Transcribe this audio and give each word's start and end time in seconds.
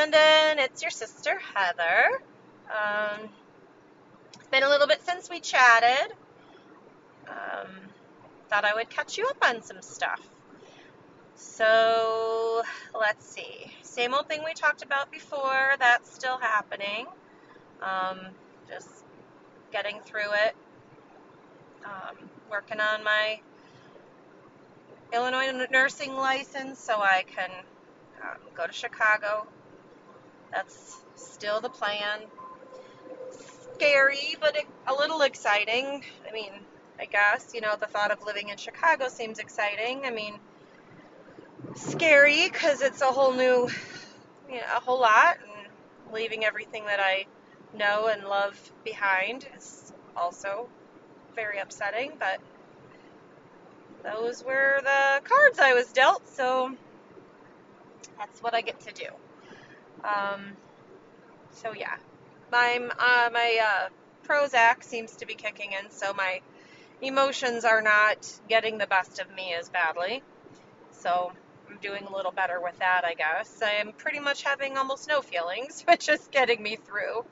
Brandon. 0.00 0.64
It's 0.64 0.80
your 0.80 0.90
sister, 0.90 1.38
Heather. 1.54 2.22
Um, 2.70 3.28
it's 4.34 4.48
been 4.48 4.62
a 4.62 4.68
little 4.70 4.86
bit 4.86 5.02
since 5.04 5.28
we 5.28 5.40
chatted. 5.40 6.12
Um, 7.28 7.68
thought 8.48 8.64
I 8.64 8.74
would 8.74 8.88
catch 8.88 9.18
you 9.18 9.26
up 9.26 9.36
on 9.46 9.62
some 9.62 9.82
stuff. 9.82 10.26
So, 11.34 12.62
let's 12.98 13.26
see. 13.26 13.70
Same 13.82 14.14
old 14.14 14.26
thing 14.26 14.40
we 14.42 14.54
talked 14.54 14.82
about 14.82 15.12
before, 15.12 15.74
that's 15.78 16.10
still 16.14 16.38
happening. 16.38 17.06
Um, 17.82 18.20
just 18.70 18.88
getting 19.70 20.00
through 20.00 20.32
it. 20.46 20.56
Um, 21.84 22.16
working 22.50 22.80
on 22.80 23.04
my 23.04 23.40
Illinois 25.12 25.66
nursing 25.70 26.14
license 26.14 26.78
so 26.78 26.94
I 26.94 27.24
can 27.26 27.50
um, 28.22 28.38
go 28.56 28.66
to 28.66 28.72
Chicago. 28.72 29.46
That's 30.52 30.96
still 31.16 31.60
the 31.60 31.68
plan. 31.68 32.20
Scary, 33.74 34.36
but 34.40 34.56
a 34.86 34.94
little 34.94 35.22
exciting. 35.22 36.04
I 36.28 36.32
mean, 36.32 36.52
I 36.98 37.06
guess, 37.06 37.52
you 37.54 37.60
know, 37.60 37.76
the 37.80 37.86
thought 37.86 38.10
of 38.10 38.24
living 38.26 38.48
in 38.48 38.56
Chicago 38.56 39.08
seems 39.08 39.38
exciting. 39.38 40.02
I 40.04 40.10
mean, 40.10 40.34
scary 41.74 42.48
because 42.48 42.82
it's 42.82 43.00
a 43.00 43.06
whole 43.06 43.32
new, 43.32 43.68
you 44.48 44.56
know, 44.56 44.66
a 44.76 44.80
whole 44.80 45.00
lot, 45.00 45.38
and 45.42 46.14
leaving 46.14 46.44
everything 46.44 46.84
that 46.86 47.00
I 47.00 47.26
know 47.74 48.08
and 48.08 48.24
love 48.24 48.58
behind 48.84 49.46
is 49.56 49.92
also 50.16 50.68
very 51.34 51.58
upsetting, 51.58 52.12
but 52.18 52.40
those 54.02 54.44
were 54.44 54.80
the 54.82 55.20
cards 55.24 55.58
I 55.58 55.74
was 55.74 55.92
dealt, 55.92 56.28
so 56.28 56.74
that's 58.18 58.42
what 58.42 58.54
I 58.54 58.60
get 58.60 58.80
to 58.80 58.92
do. 58.92 59.06
Um, 60.04 60.56
so 61.52 61.72
yeah, 61.74 61.96
my 62.50 62.78
uh, 62.98 63.30
my 63.32 63.60
uh, 63.62 63.88
Prozac 64.26 64.82
seems 64.82 65.16
to 65.16 65.26
be 65.26 65.34
kicking 65.34 65.72
in, 65.72 65.90
so 65.90 66.12
my 66.12 66.40
emotions 67.02 67.64
are 67.64 67.82
not 67.82 68.30
getting 68.48 68.78
the 68.78 68.86
best 68.86 69.18
of 69.20 69.34
me 69.34 69.54
as 69.58 69.68
badly. 69.68 70.22
So 70.92 71.32
I'm 71.68 71.78
doing 71.78 72.04
a 72.04 72.14
little 72.14 72.32
better 72.32 72.60
with 72.60 72.78
that, 72.78 73.04
I 73.04 73.14
guess. 73.14 73.60
I'm 73.62 73.92
pretty 73.92 74.20
much 74.20 74.42
having 74.42 74.76
almost 74.76 75.08
no 75.08 75.20
feelings, 75.22 75.82
which 75.88 76.08
is 76.08 76.28
getting 76.30 76.62
me 76.62 76.76
through. 76.76 77.24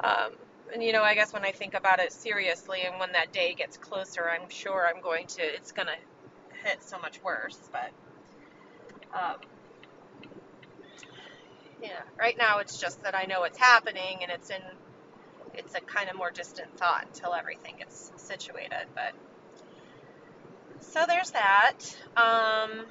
Um, 0.00 0.32
and 0.72 0.82
you 0.82 0.92
know, 0.92 1.02
I 1.02 1.14
guess 1.14 1.32
when 1.32 1.44
I 1.44 1.52
think 1.52 1.74
about 1.74 2.00
it 2.00 2.12
seriously, 2.12 2.80
and 2.82 2.98
when 2.98 3.12
that 3.12 3.32
day 3.32 3.54
gets 3.54 3.76
closer, 3.76 4.28
I'm 4.28 4.48
sure 4.48 4.86
I'm 4.86 5.02
going 5.02 5.26
to. 5.28 5.42
It's 5.42 5.72
gonna 5.72 5.96
hit 6.64 6.82
so 6.82 6.98
much 6.98 7.22
worse, 7.22 7.58
but. 7.72 7.90
Um, 9.14 9.36
yeah, 11.82 12.02
right 12.18 12.36
now 12.38 12.58
it's 12.58 12.78
just 12.80 13.02
that 13.02 13.14
I 13.14 13.26
know 13.26 13.44
it's 13.44 13.58
happening 13.58 14.18
and 14.22 14.30
it's 14.30 14.50
in 14.50 14.60
it's 15.54 15.74
a 15.74 15.80
kind 15.80 16.08
of 16.10 16.16
more 16.16 16.30
distant 16.30 16.76
thought 16.78 17.06
until 17.06 17.34
everything 17.34 17.74
gets 17.78 18.12
situated. 18.16 18.86
But 18.94 19.14
so 20.80 21.04
there's 21.08 21.30
that. 21.32 21.74
Um, 22.16 22.86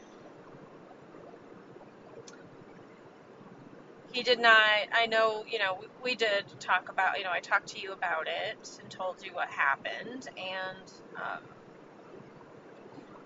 he 4.12 4.24
did 4.24 4.40
not. 4.40 4.60
I 4.94 5.08
know, 5.08 5.44
you 5.48 5.60
know, 5.60 5.80
we 6.04 6.16
did 6.16 6.46
talk 6.60 6.90
about, 6.90 7.18
you 7.18 7.24
know, 7.24 7.32
I 7.32 7.40
talked 7.40 7.68
to 7.70 7.80
you 7.80 7.92
about 7.92 8.28
it 8.28 8.80
and 8.82 8.90
told 8.90 9.24
you 9.26 9.34
what 9.34 9.50
happened, 9.50 10.28
and 10.38 10.92
um, 11.18 11.44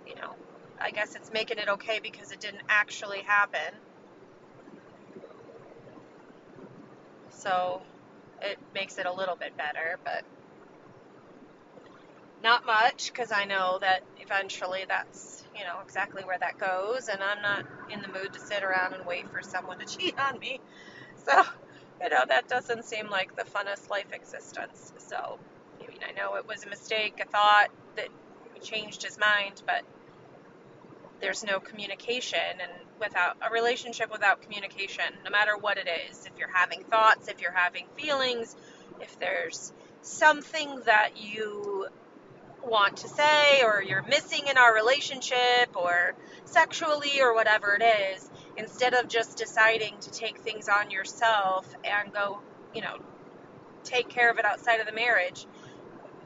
you 0.07 0.15
know, 0.15 0.35
I 0.81 0.91
guess 0.91 1.15
it's 1.15 1.31
making 1.31 1.57
it 1.59 1.69
okay 1.69 1.99
because 2.01 2.31
it 2.31 2.39
didn't 2.39 2.63
actually 2.69 3.21
happen. 3.21 3.75
So 7.39 7.81
it 8.41 8.59
makes 8.75 8.97
it 8.97 9.05
a 9.05 9.13
little 9.13 9.35
bit 9.35 9.55
better, 9.57 9.97
but 10.03 10.23
not 12.43 12.65
much 12.65 13.11
because 13.13 13.31
I 13.31 13.45
know 13.45 13.79
that 13.81 14.01
eventually 14.17 14.85
that's, 14.87 15.43
you 15.55 15.63
know, 15.63 15.79
exactly 15.83 16.23
where 16.23 16.39
that 16.39 16.57
goes, 16.57 17.07
and 17.07 17.21
I'm 17.23 17.41
not 17.41 17.63
in 17.89 18.01
the 18.01 18.07
mood 18.07 18.33
to 18.33 18.39
sit 18.39 18.63
around 18.63 18.93
and 18.93 19.03
wait 19.05 19.25
for 19.31 19.41
someone 19.41 19.79
to 19.79 19.85
cheat 19.85 20.15
on 20.19 20.39
me. 20.39 20.59
So, 21.25 21.43
you 22.01 22.09
know, 22.09 22.23
that 22.29 22.47
doesn't 22.47 22.85
seem 22.85 23.09
like 23.09 23.35
the 23.35 23.43
funnest 23.43 23.89
life 23.89 24.11
existence. 24.13 24.93
So, 24.99 25.17
I 25.83 25.87
mean, 25.87 25.99
I 26.07 26.13
know 26.13 26.35
it 26.35 26.47
was 26.47 26.65
a 26.65 26.69
mistake, 26.69 27.19
a 27.21 27.25
thought 27.29 27.67
that 27.97 28.07
changed 28.63 29.03
his 29.03 29.19
mind, 29.19 29.61
but 29.67 29.83
there's 31.21 31.43
no 31.43 31.59
communication 31.59 32.39
and 32.61 32.88
without 32.99 33.37
a 33.47 33.51
relationship 33.51 34.11
without 34.11 34.41
communication 34.41 35.05
no 35.23 35.31
matter 35.31 35.57
what 35.57 35.77
it 35.77 35.87
is 36.09 36.25
if 36.25 36.37
you're 36.37 36.53
having 36.53 36.83
thoughts 36.83 37.27
if 37.27 37.41
you're 37.41 37.51
having 37.51 37.85
feelings 37.97 38.55
if 38.99 39.19
there's 39.19 39.73
something 40.01 40.81
that 40.85 41.11
you 41.15 41.87
want 42.63 42.97
to 42.97 43.07
say 43.07 43.63
or 43.63 43.81
you're 43.81 44.03
missing 44.03 44.47
in 44.49 44.57
our 44.57 44.73
relationship 44.75 45.75
or 45.75 46.13
sexually 46.45 47.21
or 47.21 47.33
whatever 47.33 47.77
it 47.79 47.83
is 48.13 48.29
instead 48.57 48.93
of 48.93 49.07
just 49.07 49.37
deciding 49.37 49.97
to 50.01 50.11
take 50.11 50.39
things 50.39 50.67
on 50.67 50.91
yourself 50.91 51.65
and 51.83 52.13
go 52.13 52.39
you 52.73 52.81
know 52.81 52.97
take 53.83 54.09
care 54.09 54.29
of 54.29 54.37
it 54.37 54.45
outside 54.45 54.79
of 54.81 54.85
the 54.85 54.91
marriage 54.91 55.47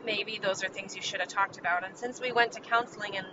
maybe 0.05 0.39
those 0.41 0.63
are 0.63 0.69
things 0.69 0.95
you 0.95 1.01
should 1.01 1.19
have 1.19 1.29
talked 1.29 1.59
about 1.59 1.85
and 1.85 1.95
since 1.95 2.19
we 2.19 2.31
went 2.31 2.51
to 2.51 2.59
counseling 2.59 3.15
and 3.15 3.27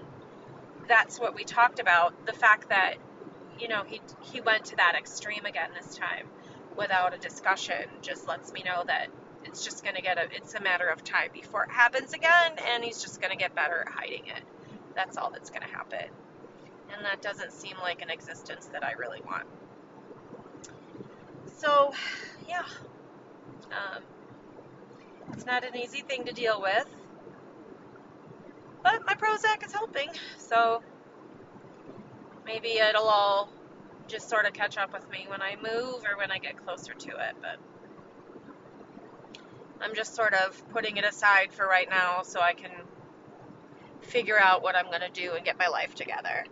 that's 0.91 1.21
what 1.21 1.35
we 1.35 1.45
talked 1.45 1.79
about. 1.79 2.27
The 2.27 2.33
fact 2.33 2.69
that, 2.69 2.97
you 3.61 3.69
know, 3.69 3.83
he 3.87 4.01
he 4.33 4.41
went 4.41 4.67
to 4.67 4.77
that 4.77 4.95
extreme 4.99 5.45
again 5.45 5.71
this 5.79 5.95
time 5.97 6.27
without 6.77 7.15
a 7.15 7.19
discussion 7.19 7.85
just 8.01 8.27
lets 8.27 8.53
me 8.53 8.63
know 8.65 8.83
that 8.87 9.09
it's 9.45 9.65
just 9.65 9.83
going 9.83 9.97
to 9.97 10.03
get 10.03 10.19
a 10.19 10.29
it's 10.35 10.55
a 10.55 10.61
matter 10.61 10.89
of 10.89 11.03
time 11.03 11.31
before 11.33 11.65
it 11.65 11.71
happens 11.71 12.13
again 12.13 12.53
and 12.73 12.85
he's 12.85 13.03
just 13.03 13.21
going 13.21 13.31
to 13.31 13.37
get 13.37 13.55
better 13.55 13.81
at 13.81 13.89
hiding 13.89 14.27
it. 14.27 14.43
That's 14.95 15.17
all 15.17 15.31
that's 15.31 15.51
going 15.51 15.63
to 15.63 15.69
happen. 15.69 16.09
And 16.95 17.05
that 17.05 17.23
doesn't 17.23 17.53
seem 17.53 17.77
like 17.81 18.03
an 18.03 18.11
existence 18.11 18.67
that 18.73 18.85
I 18.85 18.93
really 18.93 19.21
want. 19.25 19.47
So, 21.59 21.93
yeah. 22.49 22.65
Um, 23.71 24.03
it's 25.33 25.47
not 25.47 25.65
an 25.65 25.77
easy 25.77 26.01
thing 26.01 26.25
to 26.25 26.33
deal 26.33 26.61
with. 26.61 26.87
But 28.83 29.07
my 29.07 29.15
Prozac 29.15 29.65
is 29.65 29.73
helping, 29.73 30.09
so 30.39 30.83
maybe 32.53 32.79
it'll 32.79 33.09
all 33.09 33.49
just 34.09 34.29
sort 34.29 34.47
of 34.47 34.53
catch 34.53 34.77
up 34.77 34.93
with 34.93 35.09
me 35.11 35.27
when 35.29 35.41
I 35.41 35.57
move 35.57 36.03
or 36.05 36.17
when 36.17 36.31
I 36.31 36.39
get 36.39 36.57
closer 36.65 36.95
to 36.95 37.09
it. 37.11 37.35
But 37.41 37.59
I'm 39.81 39.95
just 39.95 40.15
sort 40.15 40.35
of 40.35 40.61
putting 40.71 40.97
it 40.97 41.05
aside 41.05 41.53
for 41.53 41.67
right 41.67 41.89
now 41.89 42.23
so 42.23 42.41
I 42.41 42.55
can 42.55 42.73
figure 44.03 44.39
out 44.39 44.63
what 44.63 44.75
I'm 44.75 44.87
going 44.87 45.03
to 45.03 45.11
do 45.11 45.33
and 45.35 45.45
get 45.45 45.59
my 45.59 45.69
life 45.69 45.95
together. 45.95 46.45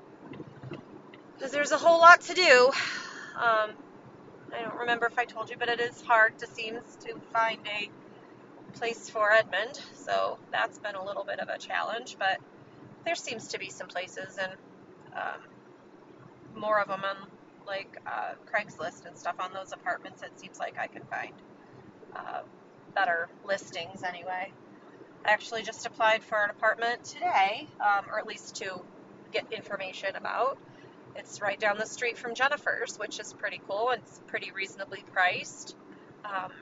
Because 1.35 1.51
there's 1.51 1.73
a 1.73 1.79
whole 1.79 1.99
lot 1.99 2.21
to 2.23 2.35
do. 2.35 2.71
Um, 3.37 3.71
I 4.57 4.63
don't 4.63 4.79
remember 4.79 5.07
if 5.07 5.19
I 5.19 5.25
told 5.25 5.51
you, 5.51 5.57
but 5.59 5.69
it 5.69 5.81
is 5.81 6.01
hard 6.03 6.39
to 6.39 6.47
seems 6.47 6.97
to 7.07 7.15
find 7.33 7.59
a 7.67 7.91
place 8.79 9.11
for 9.11 9.33
Edmond, 9.33 9.81
so 9.95 10.39
that's 10.53 10.79
been 10.79 10.95
a 10.95 11.05
little 11.05 11.25
bit 11.25 11.41
of 11.41 11.49
a 11.49 11.59
challenge, 11.59 12.17
but 12.19 12.39
there 13.05 13.15
seems 13.15 13.49
to 13.49 13.59
be 13.59 13.71
some 13.71 13.89
places 13.89 14.39
and 14.39 14.53
um, 15.15 15.41
more 16.59 16.81
of 16.81 16.89
them 16.89 17.03
on 17.05 17.17
like 17.67 17.99
uh, 18.07 18.33
Craigslist 18.53 19.07
and 19.07 19.17
stuff 19.17 19.37
on 19.39 19.53
those 19.53 19.73
apartments. 19.73 20.23
It 20.23 20.39
seems 20.39 20.59
like 20.59 20.79
I 20.79 20.87
can 20.87 21.03
find 21.05 21.33
uh, 22.17 22.41
better 22.95 23.29
listings 23.47 24.03
anyway. 24.03 24.53
I 25.25 25.31
actually 25.31 25.63
just 25.63 25.85
applied 25.87 26.23
for 26.23 26.43
an 26.43 26.51
apartment 26.51 27.05
today, 27.05 27.69
um, 27.81 28.07
or 28.11 28.19
at 28.19 28.27
least 28.27 28.57
to 28.57 28.81
get 29.33 29.53
information 29.53 30.17
about. 30.17 30.59
It's 31.17 31.43
right 31.43 31.59
down 31.59 31.79
the 31.79 31.87
street 31.87 32.17
from 32.17 32.35
Jennifer's, 32.35 32.99
which 32.99 33.19
is 33.19 33.33
pretty 33.33 33.61
cool. 33.69 33.91
It's 33.91 34.21
pretty 34.29 34.53
reasonably 34.53 35.05
priced. 35.13 35.77
Um, 36.25 36.53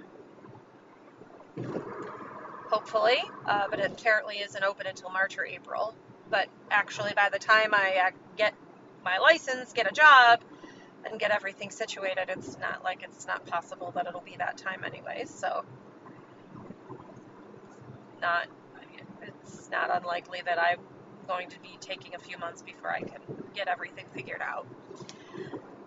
hopefully, 2.70 3.23
uh, 3.47 3.67
but 3.70 3.79
it 3.79 3.93
apparently 3.93 4.37
isn't 4.37 4.65
open 4.65 4.87
until 4.87 5.11
March 5.11 5.38
or 5.38 5.44
April. 5.44 5.94
But 6.31 6.49
actually, 6.70 7.12
by 7.15 7.29
the 7.31 7.38
time 7.38 7.73
I 7.73 8.09
uh, 8.09 8.11
get 8.37 8.55
my 9.06 9.19
license, 9.19 9.73
get 9.73 9.88
a 9.91 9.94
job, 9.94 10.41
and 11.08 11.19
get 11.19 11.31
everything 11.31 11.70
situated, 11.70 12.29
it's 12.29 12.58
not 12.58 12.82
like 12.82 13.03
it's 13.03 13.26
not 13.26 13.47
possible 13.47 13.93
that 13.94 14.06
it'll 14.06 14.20
be 14.20 14.37
that 14.37 14.58
time 14.58 14.82
anyways. 14.85 15.31
So, 15.31 15.64
not 18.20 18.49
it's 19.23 19.70
not 19.70 19.97
unlikely 19.97 20.41
that 20.44 20.58
I'm 20.58 20.81
going 21.26 21.49
to 21.50 21.61
be 21.61 21.76
taking 21.81 22.14
a 22.14 22.19
few 22.19 22.38
months 22.38 22.62
before 22.62 22.91
I 22.91 23.00
can 23.00 23.20
get 23.55 23.69
everything 23.69 24.06
figured 24.14 24.43
out. 24.43 24.67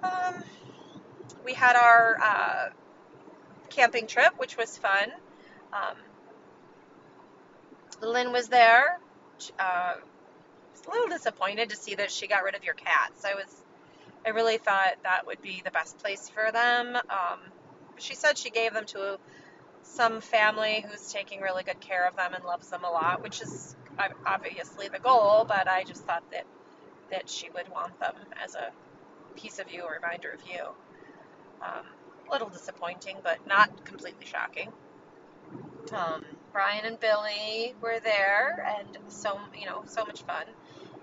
Um, 0.04 0.44
we 1.46 1.54
had 1.54 1.76
our 1.76 2.18
uh, 2.22 2.70
camping 3.70 4.08
trip, 4.08 4.34
which 4.38 4.58
was 4.58 4.78
fun. 4.78 5.10
Um, 5.74 5.98
Lynn 8.02 8.32
was 8.32 8.48
there. 8.48 9.00
Uh, 9.58 9.96
was 10.80 10.88
a 10.88 10.92
little 10.92 11.16
disappointed 11.18 11.70
to 11.70 11.76
see 11.76 11.96
that 11.96 12.12
she 12.12 12.28
got 12.28 12.44
rid 12.44 12.56
of 12.56 12.64
your 12.64 12.74
cats. 12.74 13.26
I 13.26 13.36
was, 13.36 13.64
I 14.26 14.30
really 14.30 14.58
thought 14.58 14.96
that 15.04 15.26
would 15.28 15.42
be 15.42 15.62
the 15.64 15.72
best 15.72 15.98
place 16.00 16.30
for 16.30 16.52
them. 16.52 16.96
Um, 16.96 17.40
she 17.98 18.16
said 18.16 18.38
she 18.38 18.50
gave 18.50 18.74
them 18.74 18.86
to 18.88 19.18
some 19.84 20.22
family 20.22 20.86
who's 20.88 21.12
taking 21.12 21.42
really 21.42 21.64
good 21.64 21.80
care 21.80 22.08
of 22.08 22.16
them 22.16 22.34
and 22.34 22.44
loves 22.44 22.70
them 22.70 22.84
a 22.84 22.90
lot, 22.90 23.22
which 23.22 23.42
is 23.42 23.76
obviously 24.26 24.88
the 24.88 25.00
goal, 25.00 25.46
but 25.48 25.68
I 25.68 25.84
just 25.84 26.04
thought 26.06 26.24
that 26.32 26.46
that 27.12 27.28
she 27.28 27.50
would 27.50 27.68
want 27.70 28.00
them 28.00 28.14
as 28.44 28.54
a 28.54 28.72
piece 29.36 29.58
of 29.58 29.72
you, 29.72 29.84
a 29.84 29.92
reminder 29.92 30.30
of 30.30 30.42
you. 30.48 30.64
Um, 31.62 31.86
a 32.28 32.32
little 32.32 32.50
disappointing, 32.50 33.18
but 33.24 33.40
not 33.48 33.84
completely 33.84 34.26
shocking. 34.26 34.72
Um, 35.92 36.24
Brian 36.54 36.86
and 36.86 37.00
Billy 37.00 37.74
were 37.82 38.00
there, 38.00 38.64
and 38.78 39.12
so 39.12 39.40
you 39.60 39.66
know, 39.66 39.84
so 39.88 40.06
much 40.06 40.22
fun, 40.22 40.46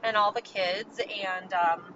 and 0.02 0.16
all 0.16 0.32
the 0.32 0.42
kids 0.42 1.00
and 1.00 1.52
um, 1.52 1.94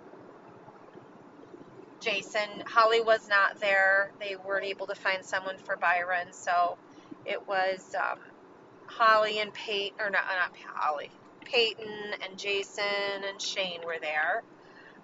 Jason. 2.01 2.49
Holly 2.67 3.01
was 3.01 3.29
not 3.29 3.61
there; 3.61 4.13
they 4.21 4.37
weren't 4.37 4.67
able 4.67 4.87
to 4.87 4.95
find 4.95 5.25
someone 5.25 5.59
for 5.59 5.77
Byron, 5.77 6.33
so 6.33 6.79
it 7.25 7.47
was 7.47 7.95
um, 7.95 8.19
Holly 8.87 9.39
and 9.41 9.53
Peyton, 9.53 9.99
or 10.01 10.11
not, 10.11 10.25
not 10.29 10.53
Holly, 10.75 11.11
Peyton 11.45 12.15
and 12.27 12.39
Jason 12.39 12.85
and 13.29 13.41
Shane 13.41 13.81
were 13.85 13.99
there. 14.01 14.43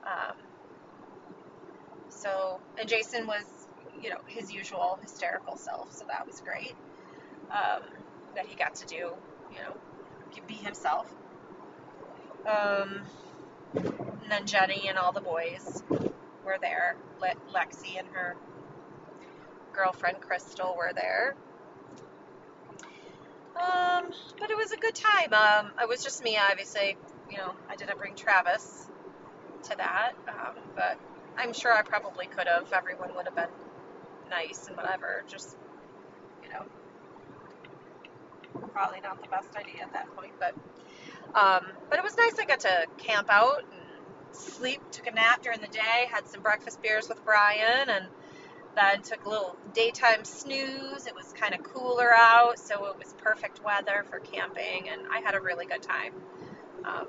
Um, 0.05 0.37
so, 2.09 2.61
and 2.79 2.89
Jason 2.89 3.27
was, 3.27 3.45
you 4.01 4.11
know, 4.11 4.21
his 4.27 4.53
usual 4.53 4.99
hysterical 5.03 5.57
self, 5.57 5.93
so 5.93 6.05
that 6.07 6.27
was 6.27 6.41
great. 6.41 6.75
Um, 7.51 7.83
that 8.35 8.47
he 8.47 8.57
got 8.57 8.75
to 8.77 8.87
do, 8.87 8.97
you 8.97 9.59
know, 9.65 9.77
be 10.47 10.55
himself. 10.55 11.11
Um, 12.47 13.03
and 13.75 14.31
then 14.31 14.47
Jenny 14.47 14.89
and 14.89 14.99
all 14.99 15.13
the 15.13 15.21
boys 15.21 15.83
were 16.45 16.59
there. 16.61 16.97
Le- 17.21 17.53
Lexi 17.53 17.99
and 17.99 18.09
her 18.13 18.37
girlfriend 19.73 20.21
Crystal 20.21 20.75
were 20.77 20.93
there. 20.95 21.35
Um, 23.57 24.11
but 24.39 24.51
it 24.51 24.57
was 24.57 24.73
a 24.73 24.77
good 24.77 24.95
time. 24.95 25.33
Um, 25.33 25.73
it 25.81 25.89
was 25.89 26.03
just 26.03 26.23
me, 26.23 26.39
obviously. 26.39 26.97
You 27.31 27.39
know, 27.39 27.55
I 27.69 27.77
didn't 27.77 27.99
bring 27.99 28.15
Travis 28.15 28.89
to 29.65 29.77
that, 29.77 30.13
um, 30.29 30.57
but 30.75 30.99
I'm 31.37 31.53
sure 31.53 31.73
I 31.73 31.83
probably 31.83 32.27
could 32.27 32.47
have. 32.47 32.73
Everyone 32.73 33.15
would 33.17 33.27
have 33.27 33.35
been 33.35 33.51
nice 34.31 34.69
and 34.69 34.77
whatever. 34.77 35.25
Just, 35.27 35.57
you 36.43 36.51
know, 36.51 36.65
probably 38.73 39.01
not 39.01 39.23
the 39.23 39.29
best 39.29 39.57
idea 39.57 39.83
at 39.83 39.93
that 39.95 40.15
point, 40.17 40.33
but 40.39 40.55
um, 41.37 41.67
but 41.91 41.99
it 41.99 42.03
was 42.03 42.17
nice. 42.17 42.39
I 42.39 42.47
got 42.47 42.61
to 42.61 42.87
camp 42.97 43.29
out 43.31 43.61
and 43.61 44.35
sleep. 44.35 44.81
Took 44.91 45.07
a 45.07 45.13
nap 45.13 45.43
during 45.43 45.61
the 45.61 45.69
day. 45.69 46.09
Had 46.11 46.27
some 46.27 46.41
breakfast 46.43 46.83
beers 46.83 47.09
with 47.09 47.23
Brian, 47.25 47.89
and 47.89 48.07
then 48.75 49.03
took 49.03 49.25
a 49.27 49.29
little 49.29 49.57
daytime 49.75 50.25
snooze. 50.25 51.07
It 51.07 51.15
was 51.15 51.33
kind 51.35 51.55
of 51.55 51.63
cooler 51.63 52.11
out, 52.15 52.59
so 52.59 52.87
it 52.87 52.99
was 52.99 53.15
perfect 53.23 53.63
weather 53.63 54.05
for 54.11 54.19
camping, 54.19 54.89
and 54.89 55.03
I 55.13 55.21
had 55.21 55.35
a 55.35 55.41
really 55.41 55.67
good 55.67 55.83
time. 55.83 56.13
Um, 56.85 57.09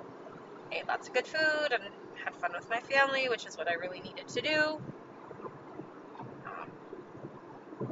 ate 0.72 0.88
lots 0.88 1.08
of 1.08 1.14
good 1.14 1.28
food 1.28 1.72
and 1.72 1.84
had 2.24 2.36
fun 2.36 2.52
with 2.54 2.70
my 2.70 2.80
family, 2.80 3.30
which 3.30 3.46
is 3.46 3.58
what 3.58 3.70
I 3.70 3.74
really 3.74 4.02
needed 4.02 4.28
to 4.28 4.42
do. 4.42 4.82
Um, 6.46 6.70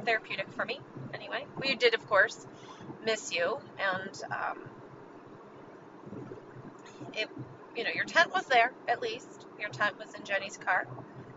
therapeutic 0.04 0.52
for 0.52 0.64
me, 0.64 0.80
anyway. 1.14 1.46
We 1.58 1.74
did, 1.76 1.94
of 1.94 2.06
course, 2.08 2.46
miss 3.04 3.32
you, 3.32 3.58
and 3.78 4.22
um, 4.30 4.58
it, 7.16 7.28
you 7.74 7.84
know, 7.84 7.90
your 7.94 8.04
tent 8.04 8.32
was 8.32 8.46
there 8.46 8.72
at 8.88 9.00
least. 9.00 9.46
Your 9.58 9.70
tent 9.70 9.98
was 9.98 10.14
in 10.14 10.24
Jenny's 10.24 10.56
car, 10.56 10.86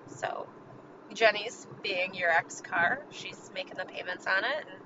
so 0.08 0.48
Jenny's 1.14 1.68
being 1.82 2.14
your 2.14 2.30
ex 2.30 2.62
car. 2.62 3.00
She's 3.12 3.50
making 3.54 3.78
the 3.78 3.86
payments 3.86 4.28
on 4.28 4.44
it 4.44 4.66
and 4.70 4.80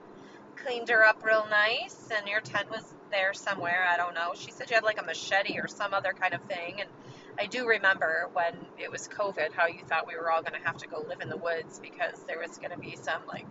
cleaned 0.57 0.89
her 0.89 1.03
up 1.05 1.23
real 1.23 1.45
nice. 1.49 2.09
And 2.15 2.27
your 2.27 2.41
tent 2.41 2.69
was 2.69 2.83
there 3.11 3.33
somewhere. 3.33 3.85
I 3.89 3.97
don't 3.97 4.13
know. 4.13 4.31
She 4.35 4.51
said 4.51 4.69
you 4.69 4.75
had 4.75 4.83
like 4.83 5.01
a 5.01 5.05
machete 5.05 5.59
or 5.59 5.67
some 5.67 5.93
other 5.93 6.13
kind 6.13 6.33
of 6.33 6.41
thing. 6.43 6.81
And 6.81 6.89
I 7.37 7.47
do 7.47 7.67
remember 7.67 8.29
when 8.33 8.53
it 8.77 8.91
was 8.91 9.07
COVID 9.07 9.53
how 9.53 9.67
you 9.67 9.83
thought 9.87 10.07
we 10.07 10.15
were 10.15 10.31
all 10.31 10.41
going 10.41 10.59
to 10.59 10.65
have 10.65 10.77
to 10.77 10.87
go 10.87 11.03
live 11.07 11.21
in 11.21 11.29
the 11.29 11.37
woods 11.37 11.79
because 11.79 12.19
there 12.27 12.39
was 12.39 12.57
going 12.57 12.71
to 12.71 12.77
be 12.77 12.95
some 12.95 13.21
like 13.27 13.47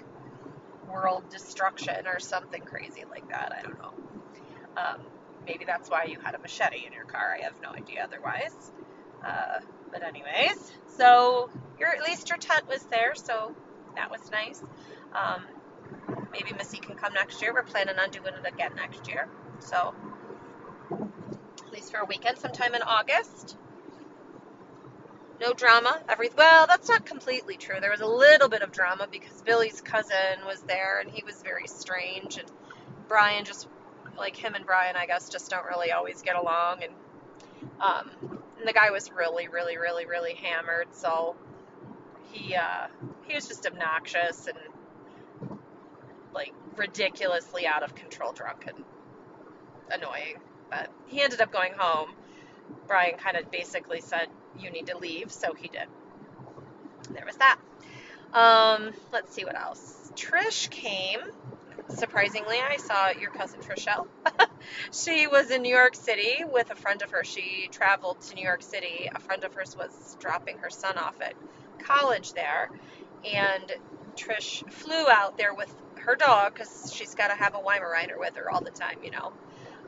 world 0.88 1.24
destruction 1.30 2.06
or 2.06 2.20
something 2.20 2.62
crazy 2.62 3.04
like 3.10 3.28
that. 3.28 3.54
I 3.58 3.62
don't 3.62 3.78
know. 3.78 3.94
Um, 4.76 5.00
maybe 5.46 5.64
that's 5.64 5.88
why 5.90 6.04
you 6.04 6.18
had 6.20 6.34
a 6.34 6.38
machete 6.38 6.86
in 6.86 6.92
your 6.92 7.04
car. 7.04 7.36
I 7.38 7.42
have 7.44 7.54
no 7.62 7.70
idea 7.70 8.04
otherwise. 8.04 8.72
Uh, 9.24 9.60
but 9.92 10.02
anyways, 10.02 10.72
so 10.96 11.50
your 11.78 11.88
at 11.88 12.02
least 12.02 12.28
your 12.28 12.38
tent 12.38 12.66
was 12.68 12.82
there, 12.84 13.14
so 13.14 13.54
that 13.96 14.10
was 14.10 14.30
nice. 14.30 14.62
Um, 15.12 15.42
maybe 16.32 16.52
Missy 16.56 16.78
can 16.78 16.96
come 16.96 17.12
next 17.12 17.40
year. 17.42 17.52
We're 17.52 17.62
planning 17.62 17.96
on 17.98 18.10
doing 18.10 18.32
it 18.34 18.46
again 18.46 18.72
next 18.76 19.06
year, 19.08 19.28
so 19.60 19.94
at 20.90 21.72
least 21.72 21.92
for 21.92 21.98
a 21.98 22.04
weekend, 22.04 22.38
sometime 22.38 22.74
in 22.74 22.82
August. 22.82 23.56
No 25.40 25.52
drama. 25.52 26.00
Every 26.08 26.30
well, 26.36 26.66
that's 26.66 26.88
not 26.88 27.04
completely 27.04 27.56
true. 27.56 27.76
There 27.80 27.90
was 27.90 28.00
a 28.00 28.06
little 28.06 28.48
bit 28.48 28.62
of 28.62 28.70
drama 28.70 29.08
because 29.10 29.42
Billy's 29.42 29.80
cousin 29.80 30.46
was 30.46 30.62
there 30.62 31.00
and 31.00 31.10
he 31.10 31.24
was 31.24 31.42
very 31.42 31.66
strange, 31.66 32.38
and 32.38 32.50
Brian 33.08 33.44
just 33.44 33.68
like 34.16 34.36
him 34.36 34.54
and 34.54 34.64
Brian, 34.66 34.96
I 34.96 35.06
guess, 35.06 35.28
just 35.28 35.50
don't 35.50 35.66
really 35.66 35.92
always 35.92 36.22
get 36.22 36.36
along, 36.36 36.82
and 36.82 36.92
um, 37.80 38.10
and 38.58 38.68
the 38.68 38.72
guy 38.72 38.90
was 38.90 39.10
really, 39.10 39.48
really, 39.48 39.76
really, 39.76 40.06
really 40.06 40.34
hammered. 40.34 40.88
So 40.92 41.36
he 42.30 42.54
uh, 42.54 42.86
he 43.26 43.34
was 43.34 43.48
just 43.48 43.66
obnoxious 43.66 44.46
and 44.46 45.58
like 46.34 46.52
ridiculously 46.76 47.66
out 47.66 47.82
of 47.82 47.94
control 47.94 48.32
drunk 48.32 48.66
and 48.66 48.84
annoying. 49.90 50.36
But 50.70 50.90
he 51.06 51.20
ended 51.20 51.40
up 51.40 51.52
going 51.52 51.72
home. 51.76 52.10
Brian 52.86 53.16
kind 53.16 53.36
of 53.36 53.50
basically 53.50 54.00
said, 54.00 54.28
"You 54.58 54.70
need 54.70 54.86
to 54.86 54.96
leave," 54.96 55.32
so 55.32 55.54
he 55.54 55.68
did. 55.68 55.86
There 57.10 57.24
was 57.26 57.36
that. 57.36 57.58
Um, 58.32 58.92
let's 59.12 59.34
see 59.34 59.44
what 59.44 59.60
else. 59.60 60.10
Trish 60.14 60.70
came 60.70 61.20
surprisingly, 61.90 62.58
I 62.58 62.76
saw 62.76 63.10
your 63.10 63.30
cousin 63.30 63.60
Trishelle. 63.60 64.06
she 64.92 65.26
was 65.26 65.50
in 65.50 65.62
New 65.62 65.74
York 65.74 65.94
City 65.94 66.44
with 66.44 66.70
a 66.70 66.76
friend 66.76 67.02
of 67.02 67.10
hers. 67.10 67.26
She 67.28 67.68
traveled 67.70 68.20
to 68.22 68.34
New 68.34 68.44
York 68.44 68.62
City. 68.62 69.08
A 69.14 69.20
friend 69.20 69.44
of 69.44 69.54
hers 69.54 69.76
was 69.76 70.16
dropping 70.20 70.58
her 70.58 70.70
son 70.70 70.98
off 70.98 71.20
at 71.20 71.34
college 71.84 72.32
there, 72.34 72.70
and 73.24 73.72
Trish 74.16 74.70
flew 74.72 75.08
out 75.10 75.36
there 75.36 75.54
with 75.54 75.74
her 75.98 76.16
dog 76.16 76.54
because 76.54 76.92
she's 76.94 77.14
got 77.14 77.28
to 77.28 77.34
have 77.34 77.54
a 77.54 77.58
Weimaraner 77.58 78.18
with 78.18 78.36
her 78.36 78.50
all 78.50 78.60
the 78.62 78.70
time, 78.70 78.98
you 79.02 79.10
know. 79.10 79.32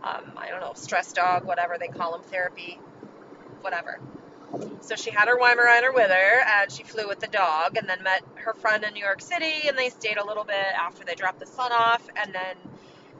Um, 0.03 0.33
I 0.37 0.51
don't 0.51 0.61
know, 0.61 0.73
stress 0.75 1.13
dog, 1.13 1.45
whatever 1.47 1.77
they 1.79 1.89
call 1.89 2.13
them, 2.13 2.23
therapy, 2.23 2.79
whatever. 3.61 3.99
So 4.81 4.97
she 4.97 5.11
had 5.11 5.29
her 5.29 5.37
Weimaraner 5.39 5.95
with 5.95 6.11
her, 6.11 6.45
and 6.47 6.71
she 6.71 6.83
flew 6.83 7.09
with 7.09 7.21
the 7.21 7.27
dog, 7.27 7.77
and 7.77 7.89
then 7.89 8.03
met 8.03 8.23
her 8.37 8.53
friend 8.53 8.85
in 8.85 8.93
New 8.95 9.03
York 9.03 9.23
City, 9.23 9.67
and 9.67 9.79
they 9.79 9.89
stayed 9.89 10.19
a 10.19 10.27
little 10.27 10.45
bit 10.45 10.57
after 10.57 11.05
they 11.05 11.15
dropped 11.15 11.41
the 11.41 11.47
son 11.47 11.73
off, 11.73 12.07
and 12.17 12.35
then 12.35 12.57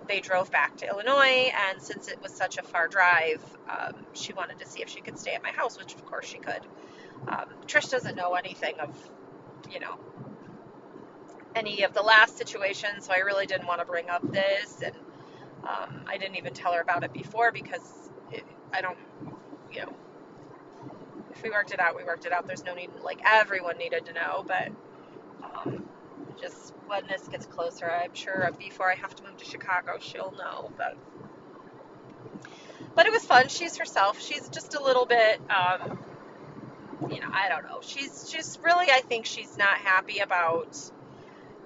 they 0.07 0.21
drove 0.21 0.51
back 0.51 0.77
to 0.79 0.87
Illinois. 0.87 1.51
And 1.71 1.81
since 1.81 2.09
it 2.09 2.21
was 2.23 2.33
such 2.35 2.59
a 2.59 2.63
far 2.63 2.89
drive, 2.89 3.43
um, 3.69 3.95
she 4.13 4.33
wanted 4.35 4.59
to 4.59 4.67
see 4.67 4.83
if 4.83 4.89
she 4.91 5.01
could 5.01 5.19
stay 5.19 5.35
at 5.35 5.43
my 5.43 5.51
house, 5.51 5.79
which 5.79 5.95
of 5.95 6.05
course 6.05 6.27
she 6.27 6.39
could. 6.39 6.61
Um, 7.29 7.47
Trish 7.67 7.91
doesn't 7.91 8.17
know 8.17 8.35
anything 8.35 8.79
of, 8.81 8.95
you 9.71 9.81
know, 9.81 9.99
any 11.55 11.85
of 11.85 11.95
the 11.95 12.03
last 12.03 12.37
situation, 12.37 13.01
so 13.01 13.13
I 13.15 13.21
really 13.21 13.47
didn't 13.47 13.67
want 13.67 13.81
to 13.81 13.87
bring 13.87 14.11
up 14.11 14.23
this, 14.31 14.83
and 14.83 14.95
um, 15.63 16.03
I 16.07 16.19
didn't 16.19 16.37
even 16.37 16.53
tell 16.53 16.75
her 16.75 16.81
about 16.81 17.05
it 17.05 17.13
before 17.13 17.53
because 17.53 18.11
it, 18.33 18.45
I 18.73 18.83
don't, 18.83 18.99
you 19.73 19.81
know 19.83 19.97
we 21.45 21.51
worked 21.51 21.73
it 21.73 21.79
out, 21.79 21.95
we 21.95 22.03
worked 22.03 22.25
it 22.25 22.33
out. 22.33 22.47
There's 22.47 22.65
no 22.65 22.75
need, 22.75 22.91
like 23.05 23.21
everyone 23.25 23.77
needed 23.77 24.07
to 24.07 24.13
know, 24.15 24.45
but 24.47 24.71
um, 25.45 25.87
just 26.41 26.73
when 26.87 27.07
this 27.07 27.29
gets 27.29 27.47
closer, 27.47 27.89
I'm 27.89 28.15
sure 28.15 28.51
before 28.59 28.91
I 28.91 28.95
have 28.95 29.15
to 29.17 29.23
move 29.23 29.37
to 29.37 29.45
Chicago, 29.45 29.99
she'll 30.01 30.33
know. 30.33 30.73
But 30.77 30.97
but 32.95 33.07
it 33.07 33.13
was 33.13 33.25
fun. 33.25 33.49
She's 33.49 33.77
herself. 33.77 34.21
She's 34.23 34.49
just 34.49 34.75
a 34.75 34.83
little 34.83 35.05
bit, 35.05 35.41
um, 35.51 35.99
you 37.11 37.21
know, 37.21 37.29
I 37.31 37.49
don't 37.49 37.65
know. 37.65 37.81
She's 37.83 38.31
just 38.31 38.61
really, 38.63 38.87
I 38.91 39.01
think 39.01 39.27
she's 39.27 39.59
not 39.59 39.77
happy 39.79 40.21
about 40.21 40.79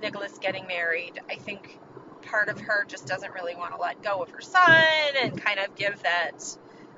Nicholas 0.03 0.39
getting 0.41 0.67
married. 0.67 1.21
I 1.31 1.37
think 1.37 1.79
part 2.23 2.49
of 2.49 2.61
her 2.61 2.85
just 2.87 3.07
doesn't 3.07 3.33
really 3.33 3.55
want 3.55 3.75
to 3.75 3.81
let 3.81 4.03
go 4.03 4.23
of 4.23 4.31
her 4.31 4.41
son 4.41 5.15
and 5.23 5.41
kind 5.41 5.61
of 5.61 5.75
give 5.77 6.03
that. 6.03 6.57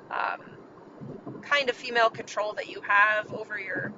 Um, 0.09 0.50
kind 1.41 1.69
of 1.69 1.75
female 1.75 2.09
control 2.09 2.53
that 2.53 2.69
you 2.69 2.81
have 2.81 3.33
over 3.33 3.59
your 3.59 3.93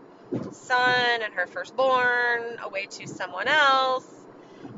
son 0.51 1.21
and 1.21 1.33
her 1.33 1.47
firstborn 1.47 2.57
away 2.63 2.85
to 2.85 3.07
someone 3.07 3.47
else. 3.47 4.07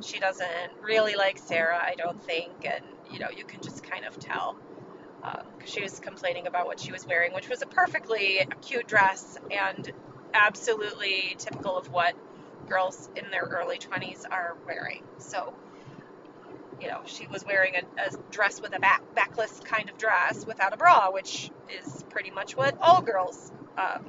She 0.01 0.19
doesn't 0.19 0.71
really 0.81 1.15
like 1.15 1.37
Sarah, 1.37 1.79
I 1.81 1.95
don't 1.95 2.21
think, 2.23 2.51
and 2.65 2.83
you 3.11 3.19
know, 3.19 3.29
you 3.35 3.45
can 3.45 3.61
just 3.61 3.83
kind 3.83 4.05
of 4.05 4.17
tell. 4.19 4.57
Um, 5.23 5.45
she 5.65 5.81
was 5.81 5.99
complaining 5.99 6.47
about 6.47 6.65
what 6.67 6.79
she 6.79 6.91
was 6.91 7.05
wearing, 7.07 7.33
which 7.33 7.49
was 7.49 7.61
a 7.61 7.65
perfectly 7.65 8.47
cute 8.61 8.87
dress 8.87 9.37
and 9.49 9.91
absolutely 10.33 11.35
typical 11.39 11.77
of 11.77 11.89
what 11.91 12.13
girls 12.67 13.09
in 13.15 13.29
their 13.31 13.43
early 13.43 13.77
20s 13.77 14.23
are 14.29 14.55
wearing. 14.67 15.03
So, 15.17 15.53
you 16.81 16.87
know, 16.87 17.01
she 17.05 17.27
was 17.27 17.45
wearing 17.45 17.75
a, 17.75 18.01
a 18.01 18.17
dress 18.31 18.61
with 18.61 18.75
a 18.75 18.79
back, 18.79 19.01
backless 19.15 19.59
kind 19.61 19.89
of 19.89 19.97
dress 19.97 20.45
without 20.45 20.73
a 20.73 20.77
bra, 20.77 21.11
which 21.11 21.49
is 21.69 22.03
pretty 22.09 22.31
much 22.31 22.55
what 22.55 22.77
all 22.81 23.01
girls 23.01 23.51
um, 23.77 24.05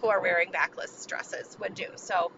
who 0.00 0.08
are 0.08 0.20
wearing 0.20 0.50
backless 0.50 1.06
dresses 1.06 1.56
would 1.60 1.74
do. 1.74 1.86
So, 1.96 2.32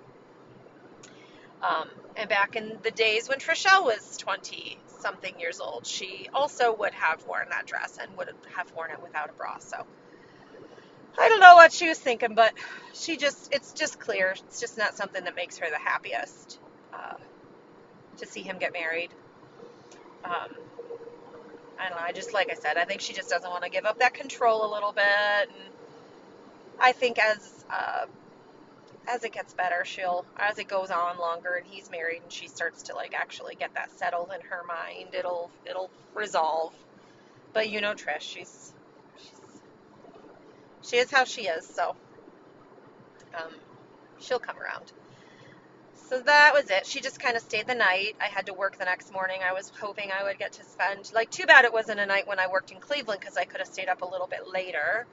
um, 1.62 1.88
and 2.16 2.28
back 2.28 2.56
in 2.56 2.78
the 2.82 2.90
days 2.90 3.28
when 3.28 3.38
Trishelle 3.38 3.84
was 3.84 4.16
20 4.18 4.78
something 5.00 5.38
years 5.38 5.61
old, 5.61 5.87
she 5.87 6.28
also 6.34 6.75
would 6.75 6.92
have 6.92 7.25
worn 7.26 7.49
that 7.50 7.66
dress 7.66 7.99
and 8.00 8.16
would 8.16 8.30
have 8.56 8.73
worn 8.73 8.90
it 8.90 9.02
without 9.02 9.30
a 9.30 9.32
bra. 9.32 9.58
So, 9.58 9.87
I 11.16 11.28
don't 11.28 11.40
know 11.40 11.54
what 11.54 11.73
she 11.73 11.88
was 11.88 11.99
thinking, 11.99 12.34
but 12.34 12.52
she 12.92 13.16
just, 13.16 13.52
it's 13.52 13.73
just 13.73 14.00
clear. 14.00 14.34
It's 14.46 14.61
just 14.61 14.76
not 14.76 14.96
something 14.96 15.25
that 15.25 15.37
makes 15.37 15.58
her 15.58 15.70
the 15.70 15.78
happiest 15.78 16.58
uh, 16.92 17.14
to 18.18 18.26
see 18.26 18.42
him 18.42 18.58
get 18.58 18.73
married. 18.73 19.11
Um, 20.25 20.50
I 21.78 21.88
don't 21.88 21.99
know. 21.99 22.04
I 22.04 22.12
just, 22.12 22.33
like 22.33 22.50
I 22.50 22.54
said, 22.54 22.76
I 22.76 22.85
think 22.85 23.00
she 23.00 23.12
just 23.12 23.31
doesn't 23.31 23.50
want 23.50 23.64
to 23.64 23.71
give 23.71 23.85
up 23.85 23.99
that 23.99 24.14
control 24.14 24.71
a 24.71 24.71
little 24.73 24.93
bit. 24.93 25.04
And 25.04 25.73
I 26.81 26.93
think 26.93 27.19
as, 27.19 27.64
uh, 27.71 28.07
as 29.09 29.25
it 29.25 29.33
gets 29.33 29.52
better, 29.54 29.85
she'll, 29.85 30.25
as 30.38 30.59
it 30.59 30.69
goes 30.69 30.90
on 30.90 31.19
longer 31.19 31.54
and 31.54 31.66
he's 31.66 31.90
married 31.90 32.23
and 32.23 32.33
she 32.33 32.49
starts 32.49 32.85
to 32.85 32.95
like 32.95 33.14
actually 33.14 33.54
get 33.54 33.75
that 33.75 33.90
settled 33.99 34.31
in 34.35 34.40
her 34.49 34.62
mind, 34.66 35.14
it'll, 35.14 35.50
it'll 35.66 35.90
resolve. 36.14 36.73
But 37.52 37.71
you 37.71 37.81
know 37.81 37.95
Trish, 37.95 38.21
she's 38.21 38.73
she's 39.16 39.40
she 40.83 40.97
is 40.97 41.11
how 41.11 41.25
she 41.25 41.43
is, 41.43 41.64
so 41.66 41.95
um, 43.35 43.52
she'll 44.21 44.40
come 44.40 44.57
around. 44.59 44.93
So 46.14 46.21
that 46.21 46.52
was 46.54 46.71
it. 46.71 46.87
She 46.87 47.00
just 47.00 47.18
kind 47.18 47.37
of 47.37 47.42
stayed 47.42 47.66
the 47.66 47.75
night. 47.75 48.14
I 48.21 48.26
had 48.26 48.47
to 48.47 48.54
work 48.54 48.78
the 48.78 48.85
next 48.85 49.12
morning. 49.12 49.40
I 49.44 49.52
was 49.52 49.73
hoping 49.80 50.12
I 50.12 50.23
would 50.23 50.38
get 50.38 50.52
to 50.52 50.64
spend, 50.64 51.11
like, 51.12 51.28
too 51.28 51.44
bad 51.44 51.64
it 51.64 51.73
wasn't 51.73 51.99
a 51.99 52.06
night 52.06 52.28
when 52.28 52.38
I 52.38 52.47
worked 52.47 52.71
in 52.71 52.78
Cleveland 52.78 53.18
because 53.18 53.37
I 53.37 53.44
could 53.44 53.59
have 53.59 53.66
stayed 53.66 53.88
up 53.88 54.02
a 54.02 54.06
little 54.06 54.28
bit 54.28 54.47
later. 54.47 55.09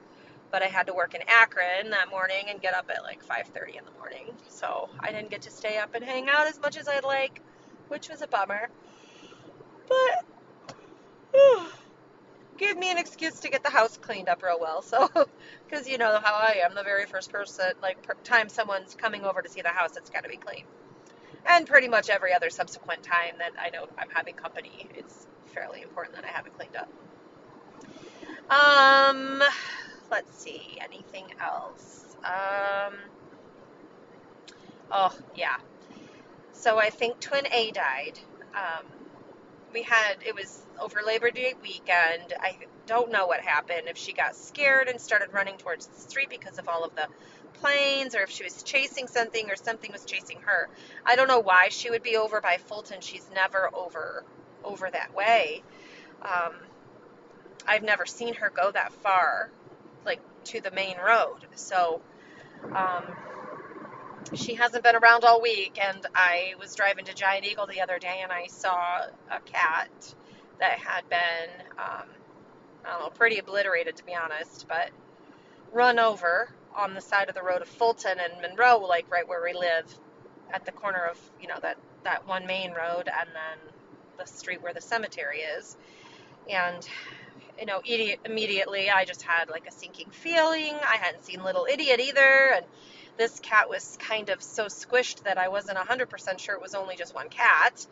But 0.52 0.62
I 0.62 0.66
had 0.66 0.86
to 0.86 0.94
work 0.94 1.16
in 1.16 1.22
Akron 1.26 1.90
that 1.90 2.08
morning 2.08 2.44
and 2.48 2.62
get 2.62 2.72
up 2.74 2.88
at 2.88 3.02
like 3.02 3.20
5:30 3.24 3.78
in 3.78 3.84
the 3.84 3.90
morning. 3.98 4.32
So 4.48 4.90
I 5.00 5.10
didn't 5.10 5.30
get 5.30 5.42
to 5.42 5.50
stay 5.50 5.76
up 5.78 5.96
and 5.96 6.04
hang 6.04 6.28
out 6.28 6.46
as 6.46 6.60
much 6.60 6.76
as 6.76 6.86
I'd 6.86 7.02
like, 7.02 7.42
which 7.88 8.08
was 8.08 8.22
a 8.22 8.28
bummer. 8.28 8.68
But 9.88 10.24
give 12.58 12.78
me 12.78 12.92
an 12.92 12.98
excuse 12.98 13.40
to 13.40 13.50
get 13.50 13.64
the 13.64 13.70
house 13.70 13.96
cleaned 13.96 14.28
up 14.28 14.40
real 14.40 14.60
well. 14.60 14.82
So, 14.82 15.08
because 15.68 15.88
you 15.88 15.98
know 15.98 16.20
how 16.22 16.34
I 16.34 16.60
am, 16.64 16.76
the 16.76 16.84
very 16.84 17.06
first 17.06 17.32
person, 17.32 17.72
like 17.82 18.04
per 18.04 18.14
time 18.22 18.48
someone's 18.48 18.94
coming 18.94 19.24
over 19.24 19.42
to 19.42 19.48
see 19.48 19.62
the 19.62 19.70
house, 19.70 19.96
it's 19.96 20.08
got 20.08 20.22
to 20.22 20.28
be 20.28 20.36
clean. 20.36 20.64
And 21.46 21.66
pretty 21.66 21.88
much 21.88 22.08
every 22.08 22.32
other 22.32 22.50
subsequent 22.50 23.02
time 23.02 23.34
that 23.38 23.52
I 23.60 23.70
know 23.70 23.86
I'm 23.98 24.08
having 24.10 24.34
company, 24.34 24.88
it's 24.94 25.26
fairly 25.46 25.82
important 25.82 26.16
that 26.16 26.24
I 26.24 26.28
have 26.28 26.46
it 26.46 26.56
cleaned 26.56 26.76
up. 26.76 26.88
Um, 28.50 29.42
let's 30.10 30.42
see, 30.42 30.78
anything 30.80 31.26
else? 31.40 32.16
Um, 32.24 32.94
oh 34.90 35.16
yeah. 35.34 35.56
So 36.52 36.78
I 36.78 36.90
think 36.90 37.18
twin 37.20 37.46
A 37.52 37.70
died. 37.72 38.18
Um, 38.54 38.86
we 39.72 39.82
had 39.82 40.16
it 40.24 40.34
was 40.34 40.66
over 40.80 41.00
Labor 41.04 41.30
Day 41.30 41.54
weekend. 41.62 42.34
I 42.38 42.56
don't 42.86 43.10
know 43.10 43.26
what 43.26 43.40
happened 43.40 43.82
if 43.86 43.96
she 43.96 44.12
got 44.12 44.34
scared 44.34 44.88
and 44.88 45.00
started 45.00 45.32
running 45.32 45.56
towards 45.56 45.86
the 45.86 46.00
street 46.00 46.30
because 46.30 46.58
of 46.58 46.68
all 46.68 46.84
of 46.84 46.94
the 46.94 47.06
planes 47.54 48.14
or 48.14 48.20
if 48.22 48.30
she 48.30 48.44
was 48.44 48.62
chasing 48.62 49.06
something 49.06 49.50
or 49.50 49.56
something 49.56 49.92
was 49.92 50.04
chasing 50.04 50.40
her. 50.42 50.68
I 51.04 51.16
don't 51.16 51.28
know 51.28 51.40
why 51.40 51.68
she 51.68 51.90
would 51.90 52.02
be 52.02 52.16
over 52.16 52.40
by 52.40 52.58
Fulton. 52.58 53.00
She's 53.00 53.28
never 53.34 53.70
over 53.74 54.24
over 54.64 54.88
that 54.90 55.14
way. 55.14 55.62
Um, 56.22 56.52
I've 57.66 57.82
never 57.82 58.06
seen 58.06 58.34
her 58.34 58.50
go 58.50 58.70
that 58.70 58.92
far, 58.92 59.50
like 60.04 60.20
to 60.44 60.60
the 60.60 60.70
main 60.70 60.96
road. 60.98 61.38
So 61.54 62.00
um, 62.74 63.04
she 64.34 64.54
hasn't 64.54 64.82
been 64.82 64.96
around 64.96 65.24
all 65.24 65.40
week. 65.40 65.78
And 65.80 66.04
I 66.14 66.54
was 66.58 66.74
driving 66.74 67.04
to 67.06 67.14
Giant 67.14 67.46
Eagle 67.46 67.66
the 67.66 67.80
other 67.80 67.98
day 67.98 68.20
and 68.22 68.32
I 68.32 68.46
saw 68.46 69.06
a 69.30 69.40
cat 69.44 70.14
that 70.58 70.78
had 70.78 71.08
been, 71.08 71.66
um, 71.78 72.08
I 72.84 72.90
don't 72.90 73.00
know, 73.00 73.10
pretty 73.10 73.38
obliterated 73.38 73.96
to 73.96 74.04
be 74.04 74.14
honest, 74.14 74.66
but 74.68 74.90
run 75.72 75.98
over 75.98 76.48
on 76.74 76.94
the 76.94 77.00
side 77.00 77.28
of 77.28 77.34
the 77.34 77.42
road 77.42 77.62
of 77.62 77.68
Fulton 77.68 78.18
and 78.18 78.40
Monroe, 78.40 78.78
like 78.78 79.10
right 79.10 79.26
where 79.26 79.42
we 79.42 79.52
live, 79.52 79.86
at 80.52 80.64
the 80.66 80.72
corner 80.72 81.06
of 81.10 81.18
you 81.40 81.48
know 81.48 81.58
that 81.62 81.76
that 82.04 82.26
one 82.26 82.46
main 82.46 82.72
road 82.72 83.08
and 83.08 83.28
then 83.32 83.74
the 84.18 84.26
street 84.26 84.62
where 84.62 84.74
the 84.74 84.80
cemetery 84.80 85.40
is, 85.40 85.76
and 86.50 86.86
you 87.58 87.66
know 87.66 87.80
immediately 88.24 88.90
I 88.90 89.04
just 89.04 89.22
had 89.22 89.48
like 89.48 89.66
a 89.66 89.72
sinking 89.72 90.10
feeling. 90.10 90.74
I 90.86 90.96
hadn't 90.96 91.24
seen 91.24 91.42
Little 91.42 91.66
Idiot 91.70 92.00
either, 92.00 92.52
and 92.56 92.66
this 93.16 93.40
cat 93.40 93.68
was 93.68 93.96
kind 94.00 94.30
of 94.30 94.42
so 94.42 94.66
squished 94.66 95.24
that 95.24 95.38
I 95.38 95.48
wasn't 95.48 95.78
100% 95.78 96.38
sure 96.38 96.54
it 96.54 96.62
was 96.62 96.74
only 96.74 96.96
just 96.96 97.14
one 97.14 97.28
cat. 97.28 97.86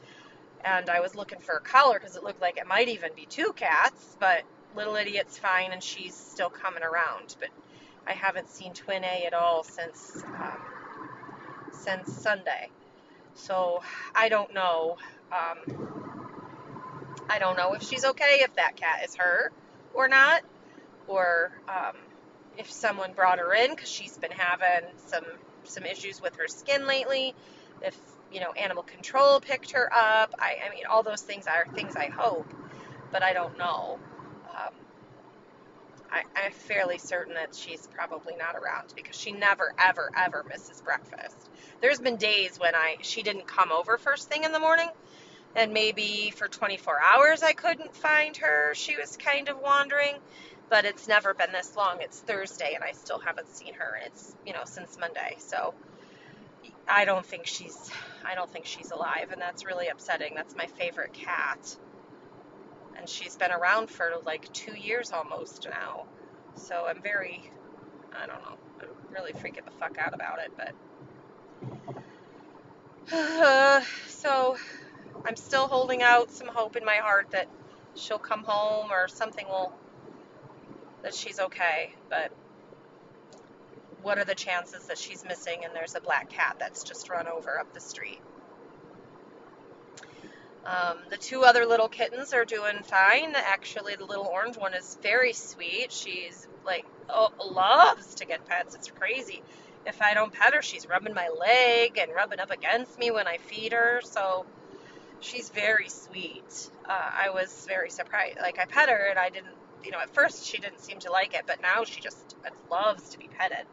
And 0.64 0.90
I 0.90 1.00
was 1.00 1.14
looking 1.14 1.40
for 1.40 1.54
a 1.56 1.60
collar 1.60 1.98
because 1.98 2.16
it 2.16 2.22
looked 2.22 2.40
like 2.40 2.58
it 2.58 2.66
might 2.66 2.88
even 2.88 3.12
be 3.14 3.26
two 3.26 3.52
cats, 3.54 4.16
but 4.18 4.42
little 4.76 4.96
idiot's 4.96 5.38
fine 5.38 5.72
and 5.72 5.82
she's 5.82 6.14
still 6.14 6.50
coming 6.50 6.82
around. 6.82 7.36
But 7.38 7.50
I 8.06 8.12
haven't 8.12 8.48
seen 8.48 8.72
Twin 8.72 9.04
A 9.04 9.24
at 9.26 9.34
all 9.34 9.62
since 9.62 10.24
um, 10.40 10.60
since 11.72 12.12
Sunday, 12.12 12.70
so 13.34 13.80
I 14.14 14.28
don't 14.28 14.52
know. 14.54 14.96
Um, 15.32 15.76
I 17.28 17.38
don't 17.38 17.56
know 17.56 17.74
if 17.74 17.82
she's 17.82 18.04
okay, 18.04 18.38
if 18.40 18.54
that 18.56 18.76
cat 18.76 19.04
is 19.04 19.14
her 19.16 19.52
or 19.94 20.08
not, 20.08 20.42
or 21.06 21.52
um, 21.68 21.96
if 22.58 22.70
someone 22.70 23.12
brought 23.12 23.38
her 23.38 23.54
in 23.54 23.70
because 23.70 23.88
she's 23.88 24.16
been 24.18 24.32
having 24.32 24.88
some 25.06 25.24
some 25.64 25.84
issues 25.84 26.20
with 26.20 26.36
her 26.36 26.48
skin 26.48 26.86
lately. 26.86 27.34
If 27.82 27.96
you 28.32 28.40
know 28.40 28.52
animal 28.52 28.82
control 28.82 29.40
picked 29.40 29.72
her 29.72 29.90
up, 29.92 30.34
I, 30.38 30.56
I 30.66 30.74
mean 30.74 30.84
all 30.90 31.02
those 31.02 31.22
things 31.22 31.46
are 31.46 31.66
things 31.74 31.96
I 31.96 32.08
hope, 32.08 32.52
but 33.12 33.22
I 33.22 33.32
don't 33.32 33.56
know. 33.58 33.98
I, 36.12 36.22
I'm 36.36 36.52
fairly 36.52 36.98
certain 36.98 37.34
that 37.34 37.54
she's 37.54 37.86
probably 37.88 38.34
not 38.36 38.56
around 38.56 38.92
because 38.96 39.16
she 39.16 39.32
never 39.32 39.72
ever 39.78 40.10
ever 40.16 40.44
misses 40.48 40.80
breakfast. 40.82 41.50
There's 41.80 42.00
been 42.00 42.16
days 42.16 42.58
when 42.58 42.74
I 42.74 42.96
she 43.02 43.22
didn't 43.22 43.46
come 43.46 43.72
over 43.72 43.98
first 43.98 44.28
thing 44.28 44.44
in 44.44 44.52
the 44.52 44.60
morning 44.60 44.88
and 45.56 45.72
maybe 45.72 46.32
for 46.36 46.48
24 46.48 46.98
hours 47.02 47.42
I 47.42 47.52
couldn't 47.52 47.94
find 47.94 48.36
her. 48.38 48.74
She 48.74 48.96
was 48.96 49.16
kind 49.16 49.48
of 49.48 49.58
wandering 49.60 50.14
but 50.70 50.84
it's 50.84 51.08
never 51.08 51.34
been 51.34 51.52
this 51.52 51.76
long. 51.76 51.98
It's 52.00 52.20
Thursday 52.20 52.74
and 52.74 52.84
I 52.84 52.92
still 52.92 53.18
haven't 53.18 53.48
seen 53.48 53.74
her 53.74 53.96
and 53.96 54.06
it's, 54.06 54.36
you 54.46 54.52
know, 54.52 54.62
since 54.64 54.98
Monday. 54.98 55.36
So 55.38 55.74
I 56.88 57.04
don't 57.04 57.26
think 57.26 57.46
she's 57.46 57.90
I 58.24 58.34
don't 58.34 58.50
think 58.50 58.66
she's 58.66 58.90
alive 58.90 59.30
and 59.32 59.40
that's 59.40 59.66
really 59.66 59.88
upsetting. 59.88 60.34
That's 60.34 60.56
my 60.56 60.66
favorite 60.66 61.12
cat. 61.12 61.76
And 63.00 63.08
she's 63.08 63.34
been 63.34 63.50
around 63.50 63.88
for 63.88 64.12
like 64.26 64.52
2 64.52 64.76
years 64.76 65.10
almost 65.10 65.66
now. 65.68 66.04
So 66.54 66.86
I'm 66.86 67.00
very 67.02 67.50
I 68.12 68.26
don't 68.26 68.42
know. 68.42 68.58
I'm 68.82 69.14
really 69.14 69.32
freaking 69.32 69.64
the 69.64 69.70
fuck 69.70 69.96
out 69.98 70.12
about 70.14 70.38
it, 70.40 70.52
but 70.56 70.74
uh, 73.12 73.80
so 74.08 74.56
I'm 75.24 75.36
still 75.36 75.66
holding 75.66 76.02
out 76.02 76.30
some 76.30 76.48
hope 76.48 76.76
in 76.76 76.84
my 76.84 76.96
heart 76.96 77.30
that 77.30 77.48
she'll 77.94 78.18
come 78.18 78.44
home 78.44 78.92
or 78.92 79.08
something 79.08 79.46
will 79.48 79.72
that 81.02 81.14
she's 81.14 81.40
okay, 81.40 81.94
but 82.10 82.30
what 84.02 84.18
are 84.18 84.24
the 84.24 84.34
chances 84.34 84.86
that 84.86 84.98
she's 84.98 85.24
missing 85.24 85.64
and 85.64 85.74
there's 85.74 85.94
a 85.94 86.00
black 86.00 86.28
cat 86.28 86.56
that's 86.58 86.82
just 86.84 87.08
run 87.08 87.26
over 87.26 87.58
up 87.58 87.72
the 87.72 87.80
street? 87.80 88.20
Um, 90.66 90.98
the 91.08 91.16
two 91.16 91.42
other 91.42 91.66
little 91.66 91.88
kittens 91.88 92.32
are 92.32 92.44
doing 92.44 92.82
fine. 92.82 93.34
Actually, 93.34 93.96
the 93.96 94.04
little 94.04 94.26
orange 94.26 94.56
one 94.56 94.74
is 94.74 94.98
very 95.02 95.32
sweet. 95.32 95.90
She's 95.90 96.46
like 96.64 96.84
oh, 97.08 97.30
loves 97.50 98.16
to 98.16 98.26
get 98.26 98.46
pets. 98.46 98.74
It's 98.74 98.90
crazy. 98.90 99.42
If 99.86 100.02
I 100.02 100.12
don't 100.14 100.32
pet 100.32 100.54
her, 100.54 100.62
she's 100.62 100.86
rubbing 100.86 101.14
my 101.14 101.28
leg 101.28 101.98
and 101.98 102.12
rubbing 102.14 102.40
up 102.40 102.50
against 102.50 102.98
me 102.98 103.10
when 103.10 103.26
I 103.26 103.38
feed 103.38 103.72
her. 103.72 104.00
So 104.04 104.44
she's 105.20 105.48
very 105.48 105.88
sweet. 105.88 106.70
Uh, 106.84 107.10
I 107.12 107.30
was 107.30 107.64
very 107.66 107.90
surprised. 107.90 108.38
Like 108.40 108.58
I 108.58 108.66
pet 108.66 108.90
her 108.90 109.08
and 109.08 109.18
I 109.18 109.30
didn't 109.30 109.54
you 109.84 109.90
know, 109.90 109.98
at 109.98 110.10
first 110.10 110.46
she 110.46 110.58
didn't 110.58 110.80
seem 110.80 110.98
to 111.00 111.10
like 111.10 111.34
it, 111.34 111.44
but 111.46 111.60
now 111.62 111.84
she 111.84 112.00
just 112.00 112.36
loves 112.70 113.10
to 113.10 113.18
be 113.18 113.28
petted. 113.38 113.66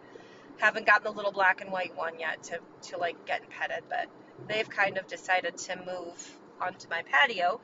Haven't 0.58 0.86
gotten 0.86 1.04
the 1.04 1.12
little 1.12 1.32
black 1.32 1.62
and 1.62 1.72
white 1.72 1.96
one 1.96 2.20
yet 2.20 2.44
to, 2.44 2.60
to 2.90 2.98
like 2.98 3.26
get 3.26 3.48
petted, 3.50 3.84
but 3.90 4.08
they've 4.48 4.70
kind 4.70 4.98
of 4.98 5.08
decided 5.08 5.58
to 5.58 5.76
move 5.76 6.38
onto 6.62 6.90
my 6.90 7.04
patio, 7.04 7.62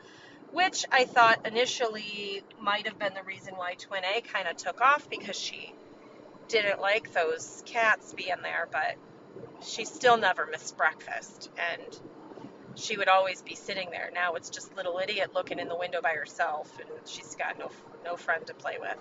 which 0.52 0.86
I 0.92 1.06
thought 1.06 1.46
initially 1.48 2.44
might 2.60 2.88
have 2.88 3.00
been 3.00 3.14
the 3.14 3.24
reason 3.24 3.56
why 3.56 3.74
Twin 3.76 4.04
A 4.04 4.22
kind 4.22 4.48
of 4.48 4.58
took 4.58 4.82
off 4.82 5.10
because 5.10 5.36
she 5.36 5.74
didn't 6.48 6.80
like 6.80 7.14
those 7.14 7.64
cats 7.66 8.14
being 8.14 8.42
there, 8.44 8.68
but 8.72 8.96
she 9.66 9.86
still 9.86 10.18
never 10.18 10.46
missed 10.46 10.78
breakfast. 10.78 11.50
And 11.58 12.00
she 12.76 12.98
would 12.98 13.08
always 13.08 13.42
be 13.42 13.56
sitting 13.56 13.90
there. 13.92 14.10
Now 14.14 14.34
it's 14.34 14.50
just 14.50 14.76
little 14.76 15.00
idiot 15.00 15.32
looking 15.34 15.60
in 15.60 15.68
the 15.68 15.78
window 15.78 16.02
by 16.02 16.12
herself, 16.12 16.72
and 16.80 16.90
she's 17.08 17.36
got 17.36 17.58
no 17.58 17.70
no 18.04 18.16
friend 18.16 18.46
to 18.48 18.54
play 18.54 18.78
with. 18.80 18.98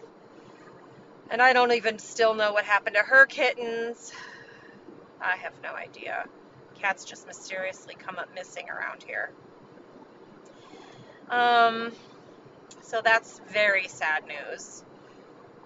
And 1.30 1.40
I 1.40 1.52
don't 1.52 1.72
even 1.72 1.98
still 1.98 2.34
know 2.34 2.52
what 2.52 2.64
happened 2.64 2.96
to 2.96 3.02
her 3.02 3.26
kittens. 3.26 4.12
I 5.20 5.36
have 5.36 5.54
no 5.62 5.72
idea. 5.72 6.26
Cats 6.74 7.04
just 7.04 7.26
mysteriously 7.26 7.94
come 7.94 8.18
up 8.18 8.34
missing 8.34 8.68
around 8.68 9.02
here. 9.02 9.30
Um, 11.30 11.92
so 12.80 13.00
that's 13.02 13.40
very 13.50 13.88
sad 13.88 14.24
news. 14.26 14.84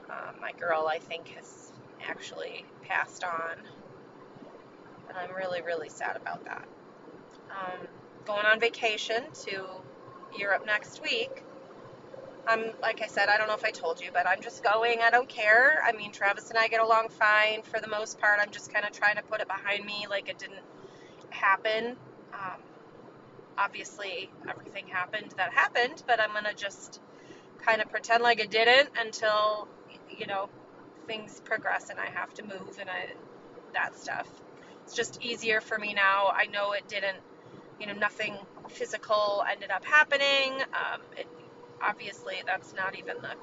Uh, 0.08 0.32
my 0.40 0.52
girl, 0.52 0.86
I 0.88 0.98
think, 0.98 1.28
has 1.28 1.72
actually 2.08 2.64
passed 2.82 3.24
on. 3.24 3.56
And 5.08 5.18
I'm 5.18 5.34
really, 5.34 5.62
really 5.62 5.88
sad 5.88 6.16
about 6.16 6.44
that. 6.44 6.66
Um, 7.50 7.86
going 8.24 8.44
on 8.44 8.60
vacation 8.60 9.24
to 9.46 9.64
Europe 10.38 10.64
next 10.66 11.02
week. 11.02 11.42
I'm, 12.48 12.70
like 12.80 13.02
I 13.02 13.08
said, 13.08 13.28
I 13.28 13.38
don't 13.38 13.48
know 13.48 13.54
if 13.54 13.64
I 13.64 13.70
told 13.70 14.00
you, 14.00 14.10
but 14.12 14.26
I'm 14.26 14.40
just 14.40 14.62
going. 14.62 15.00
I 15.02 15.10
don't 15.10 15.28
care. 15.28 15.82
I 15.84 15.92
mean, 15.92 16.12
Travis 16.12 16.48
and 16.50 16.58
I 16.58 16.68
get 16.68 16.80
along 16.80 17.08
fine 17.08 17.62
for 17.62 17.80
the 17.80 17.88
most 17.88 18.20
part. 18.20 18.38
I'm 18.40 18.52
just 18.52 18.72
kind 18.72 18.86
of 18.86 18.92
trying 18.92 19.16
to 19.16 19.22
put 19.22 19.40
it 19.40 19.48
behind 19.48 19.84
me 19.84 20.06
like 20.08 20.28
it 20.28 20.38
didn't 20.38 20.62
happen. 21.30 21.96
Obviously, 23.58 24.30
everything 24.48 24.86
happened 24.88 25.32
that 25.36 25.52
happened, 25.52 26.02
but 26.06 26.20
I'm 26.20 26.32
going 26.32 26.44
to 26.44 26.54
just 26.54 27.00
kind 27.64 27.80
of 27.80 27.90
pretend 27.90 28.22
like 28.22 28.38
it 28.38 28.50
didn't 28.50 28.90
until, 29.00 29.68
you 30.16 30.26
know, 30.26 30.48
things 31.06 31.40
progress 31.44 31.90
and 31.90 31.98
I 31.98 32.06
have 32.06 32.34
to 32.34 32.42
move 32.42 32.78
and 32.80 32.88
I, 32.90 33.08
that 33.72 33.96
stuff. 33.96 34.28
It's 34.84 34.94
just 34.94 35.22
easier 35.22 35.60
for 35.60 35.78
me 35.78 35.94
now. 35.94 36.32
I 36.34 36.46
know 36.46 36.72
it 36.72 36.86
didn't, 36.88 37.18
you 37.80 37.86
know, 37.86 37.94
nothing 37.94 38.36
physical 38.68 39.44
ended 39.50 39.70
up 39.70 39.84
happening. 39.84 40.62
Um, 40.62 41.00
it, 41.16 41.26
obviously, 41.82 42.36
that's 42.46 42.74
not 42.74 42.96
even 42.98 43.16
the 43.22 43.34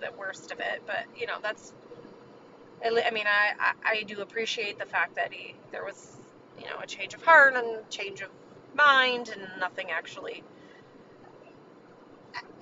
the 0.00 0.12
worst 0.18 0.50
of 0.50 0.58
it, 0.58 0.82
but 0.86 1.04
you 1.16 1.26
know, 1.26 1.38
that's. 1.42 1.72
I 2.84 3.12
mean, 3.12 3.26
I, 3.26 3.52
I, 3.60 3.72
I 3.98 4.02
do 4.02 4.20
appreciate 4.22 4.78
the 4.78 4.86
fact 4.86 5.14
that 5.14 5.32
he 5.32 5.54
there 5.70 5.84
was, 5.84 6.16
you 6.58 6.64
know, 6.64 6.78
a 6.82 6.86
change 6.86 7.14
of 7.14 7.22
heart 7.22 7.54
and 7.54 7.88
change 7.90 8.20
of 8.22 8.28
mind, 8.74 9.28
and 9.28 9.42
nothing 9.60 9.90
actually 9.90 10.42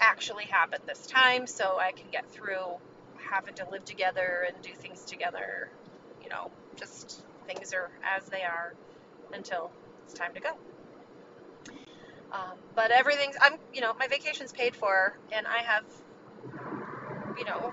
actually 0.01 0.45
happened 0.45 0.83
this 0.87 1.07
time, 1.07 1.47
so 1.47 1.79
I 1.79 1.93
can 1.93 2.07
get 2.11 2.31
through 2.31 2.79
having 3.17 3.55
to 3.55 3.69
live 3.71 3.85
together 3.85 4.47
and 4.47 4.61
do 4.63 4.71
things 4.75 5.05
together. 5.05 5.71
You 6.23 6.31
know, 6.31 6.51
just 6.77 7.25
things 7.47 7.73
are 7.73 7.91
as 8.17 8.25
they 8.27 8.43
are 8.43 8.75
until 9.33 9.71
it's 10.05 10.15
time 10.15 10.35
to 10.35 10.41
go. 10.41 10.51
Um, 12.33 12.57
but 12.75 12.91
everything's, 12.93 13.37
I'm, 13.41 13.55
you 13.75 13.81
know, 13.81 13.93
my 13.99 14.07
vacation's 14.07 14.53
paid 14.53 14.77
for, 14.77 15.19
and 15.33 15.47
I 15.47 15.59
have, 15.59 15.85
you 17.37 17.45
know, 17.45 17.73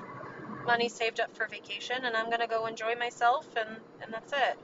money 0.65 0.89
saved 0.89 1.19
up 1.19 1.35
for 1.35 1.47
vacation, 1.47 1.97
and 2.03 2.15
I'm 2.15 2.29
gonna 2.29 2.47
go 2.47 2.65
enjoy 2.65 2.95
myself, 2.95 3.47
and 3.55 3.69
and 4.01 4.13
that's 4.13 4.33
it. 4.33 4.57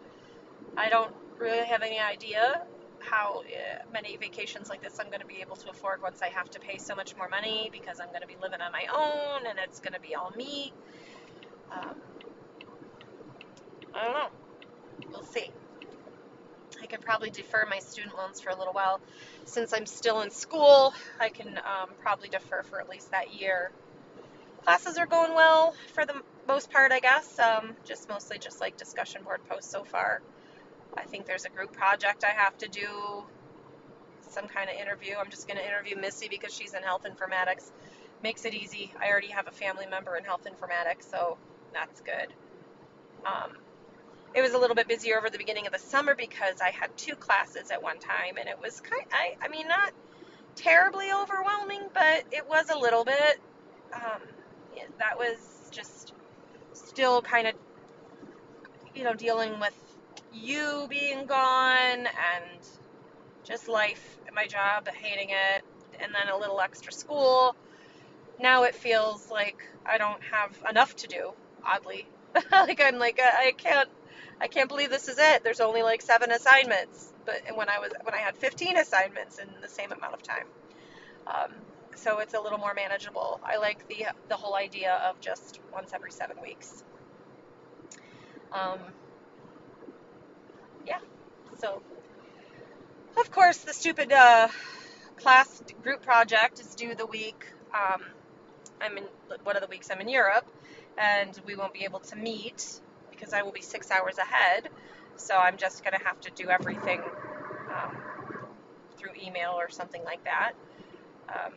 I 0.75 0.89
don't 0.89 1.13
really 1.37 1.65
have 1.65 1.81
any 1.81 1.99
idea 1.99 2.63
how 3.03 3.41
uh, 3.41 3.83
many 3.91 4.17
vacations 4.17 4.69
like 4.69 4.81
this 4.81 4.99
I'm 4.99 5.07
going 5.07 5.21
to 5.21 5.27
be 5.27 5.41
able 5.41 5.55
to 5.57 5.69
afford 5.69 6.01
once 6.01 6.21
I 6.21 6.29
have 6.29 6.49
to 6.51 6.59
pay 6.59 6.77
so 6.77 6.95
much 6.95 7.15
more 7.15 7.29
money 7.29 7.69
because 7.71 7.99
I'm 7.99 8.09
going 8.09 8.21
to 8.21 8.27
be 8.27 8.37
living 8.41 8.61
on 8.61 8.71
my 8.71 8.85
own 8.93 9.47
and 9.47 9.59
it's 9.59 9.79
going 9.79 9.93
to 9.93 9.99
be 9.99 10.15
all 10.15 10.31
me. 10.35 10.73
Um, 11.71 11.95
I 13.93 14.03
don't 14.03 14.13
know. 14.13 14.29
We'll 15.11 15.23
see. 15.23 15.51
I 16.81 16.85
could 16.85 17.01
probably 17.01 17.29
defer 17.29 17.65
my 17.69 17.79
student 17.79 18.17
loans 18.17 18.41
for 18.41 18.49
a 18.49 18.57
little 18.57 18.73
while. 18.73 18.99
Since 19.45 19.73
I'm 19.73 19.85
still 19.85 20.21
in 20.21 20.31
school, 20.31 20.93
I 21.19 21.29
can 21.29 21.57
um, 21.57 21.89
probably 22.01 22.29
defer 22.29 22.63
for 22.63 22.79
at 22.81 22.89
least 22.89 23.11
that 23.11 23.33
year. 23.33 23.71
Classes 24.63 24.97
are 24.97 25.05
going 25.05 25.33
well 25.33 25.75
for 25.93 26.05
the 26.05 26.15
most 26.47 26.71
part, 26.71 26.91
I 26.91 26.99
guess. 26.99 27.37
Um, 27.39 27.75
just 27.85 28.09
mostly 28.09 28.37
just 28.37 28.59
like 28.61 28.77
discussion 28.77 29.23
board 29.23 29.41
posts 29.47 29.71
so 29.71 29.83
far. 29.83 30.21
I 30.97 31.03
think 31.03 31.25
there's 31.25 31.45
a 31.45 31.49
group 31.49 31.73
project 31.73 32.23
I 32.23 32.31
have 32.31 32.57
to 32.59 32.67
do, 32.67 33.23
some 34.29 34.47
kind 34.47 34.69
of 34.69 34.75
interview. 34.75 35.15
I'm 35.17 35.29
just 35.29 35.47
going 35.47 35.57
to 35.57 35.65
interview 35.65 35.95
Missy 35.95 36.27
because 36.29 36.53
she's 36.53 36.73
in 36.73 36.83
health 36.83 37.03
informatics. 37.03 37.69
Makes 38.21 38.45
it 38.45 38.53
easy. 38.53 38.93
I 39.01 39.09
already 39.09 39.29
have 39.29 39.47
a 39.47 39.51
family 39.51 39.85
member 39.85 40.15
in 40.15 40.23
health 40.23 40.45
informatics, 40.45 41.09
so 41.09 41.37
that's 41.73 42.01
good. 42.01 42.27
Um, 43.25 43.57
it 44.33 44.41
was 44.41 44.53
a 44.53 44.57
little 44.57 44.75
bit 44.75 44.87
busier 44.87 45.17
over 45.17 45.29
the 45.29 45.37
beginning 45.37 45.67
of 45.67 45.73
the 45.73 45.79
summer 45.79 46.15
because 46.15 46.61
I 46.61 46.71
had 46.71 46.95
two 46.97 47.15
classes 47.15 47.69
at 47.69 47.83
one 47.83 47.99
time, 47.99 48.37
and 48.39 48.47
it 48.47 48.59
was 48.61 48.81
kind. 48.81 49.03
I, 49.11 49.35
I 49.41 49.49
mean, 49.49 49.67
not 49.67 49.91
terribly 50.55 51.11
overwhelming, 51.11 51.81
but 51.93 52.23
it 52.31 52.47
was 52.47 52.69
a 52.69 52.77
little 52.77 53.03
bit. 53.03 53.39
Um, 53.93 54.21
that 54.99 55.17
was 55.17 55.37
just 55.71 56.13
still 56.73 57.21
kind 57.21 57.47
of, 57.47 57.55
you 58.95 59.03
know, 59.03 59.13
dealing 59.13 59.59
with 59.59 59.73
you 60.33 60.87
being 60.89 61.25
gone 61.25 62.07
and 62.07 62.59
just 63.43 63.67
life 63.67 64.17
at 64.27 64.33
my 64.33 64.47
job, 64.47 64.87
hating 64.87 65.29
it, 65.29 65.63
and 65.99 66.13
then 66.13 66.33
a 66.33 66.37
little 66.37 66.59
extra 66.59 66.91
school. 66.91 67.55
Now 68.39 68.63
it 68.63 68.75
feels 68.75 69.29
like 69.29 69.57
I 69.85 69.97
don't 69.97 70.21
have 70.31 70.57
enough 70.69 70.95
to 70.97 71.07
do, 71.07 71.33
oddly. 71.65 72.07
like 72.51 72.81
I'm 72.81 72.97
like 72.97 73.19
I 73.21 73.53
can't 73.55 73.89
I 74.41 74.47
can't 74.47 74.67
believe 74.69 74.89
this 74.89 75.07
is 75.07 75.17
it. 75.19 75.43
There's 75.43 75.59
only 75.59 75.83
like 75.83 76.01
7 76.01 76.31
assignments, 76.31 77.13
but 77.25 77.35
when 77.55 77.69
I 77.69 77.79
was 77.79 77.91
when 78.03 78.13
I 78.15 78.17
had 78.17 78.35
15 78.35 78.77
assignments 78.77 79.37
in 79.37 79.47
the 79.61 79.69
same 79.69 79.91
amount 79.91 80.13
of 80.13 80.23
time. 80.23 80.47
Um, 81.27 81.51
so 81.95 82.19
it's 82.19 82.33
a 82.33 82.41
little 82.41 82.57
more 82.57 82.73
manageable. 82.73 83.39
I 83.43 83.57
like 83.57 83.87
the 83.87 84.07
the 84.29 84.35
whole 84.35 84.55
idea 84.55 84.99
of 85.09 85.19
just 85.21 85.59
once 85.71 85.91
every 85.93 86.11
7 86.11 86.37
weeks. 86.41 86.83
Um, 88.51 88.79
yeah. 90.85 90.99
So, 91.59 91.81
of 93.17 93.31
course, 93.31 93.57
the 93.59 93.73
stupid 93.73 94.11
uh, 94.11 94.47
class 95.17 95.61
group 95.81 96.01
project 96.03 96.59
is 96.59 96.75
due 96.75 96.95
the 96.95 97.05
week. 97.05 97.45
Um, 97.73 98.01
I'm 98.81 98.97
in 98.97 99.05
one 99.43 99.55
of 99.55 99.61
the 99.61 99.67
weeks 99.67 99.89
I'm 99.91 100.01
in 100.01 100.09
Europe, 100.09 100.45
and 100.97 101.39
we 101.45 101.55
won't 101.55 101.73
be 101.73 101.85
able 101.85 101.99
to 101.99 102.15
meet 102.15 102.81
because 103.11 103.33
I 103.33 103.43
will 103.43 103.51
be 103.51 103.61
six 103.61 103.91
hours 103.91 104.17
ahead. 104.17 104.69
So 105.15 105.35
I'm 105.35 105.57
just 105.57 105.83
gonna 105.83 106.03
have 106.03 106.19
to 106.21 106.31
do 106.31 106.49
everything 106.49 107.01
um, 107.69 107.95
through 108.97 109.11
email 109.21 109.51
or 109.51 109.69
something 109.69 110.03
like 110.03 110.23
that. 110.25 110.53
Um, 111.29 111.53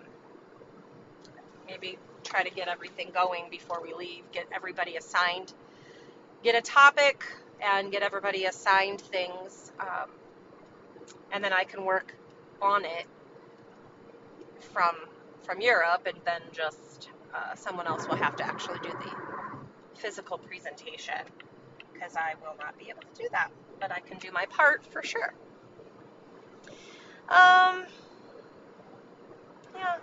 maybe 1.66 1.98
try 2.22 2.42
to 2.42 2.50
get 2.50 2.68
everything 2.68 3.10
going 3.12 3.44
before 3.50 3.80
we 3.82 3.94
leave. 3.94 4.24
Get 4.32 4.46
everybody 4.54 4.96
assigned. 4.96 5.52
Get 6.42 6.54
a 6.54 6.60
topic 6.60 7.24
and 7.62 7.90
get 7.92 8.02
everybody 8.02 8.44
assigned 8.44 9.00
things, 9.00 9.72
um, 9.80 10.10
and 11.32 11.42
then 11.42 11.52
I 11.52 11.64
can 11.64 11.84
work 11.84 12.14
on 12.60 12.84
it 12.84 13.06
from 14.72 14.94
from 15.44 15.60
Europe, 15.60 16.06
and 16.06 16.18
then 16.24 16.40
just 16.52 17.10
uh, 17.34 17.54
someone 17.54 17.86
else 17.86 18.08
will 18.08 18.16
have 18.16 18.36
to 18.36 18.46
actually 18.46 18.80
do 18.80 18.90
the 18.98 19.16
physical 19.98 20.38
presentation 20.38 21.14
because 21.92 22.16
I 22.16 22.34
will 22.40 22.56
not 22.58 22.78
be 22.78 22.86
able 22.90 23.02
to 23.02 23.22
do 23.22 23.28
that, 23.32 23.50
but 23.80 23.92
I 23.92 24.00
can 24.00 24.18
do 24.18 24.30
my 24.32 24.46
part 24.46 24.84
for 24.92 25.02
sure. 25.02 25.32
Um, 27.28 27.84
yeah, 29.74 29.96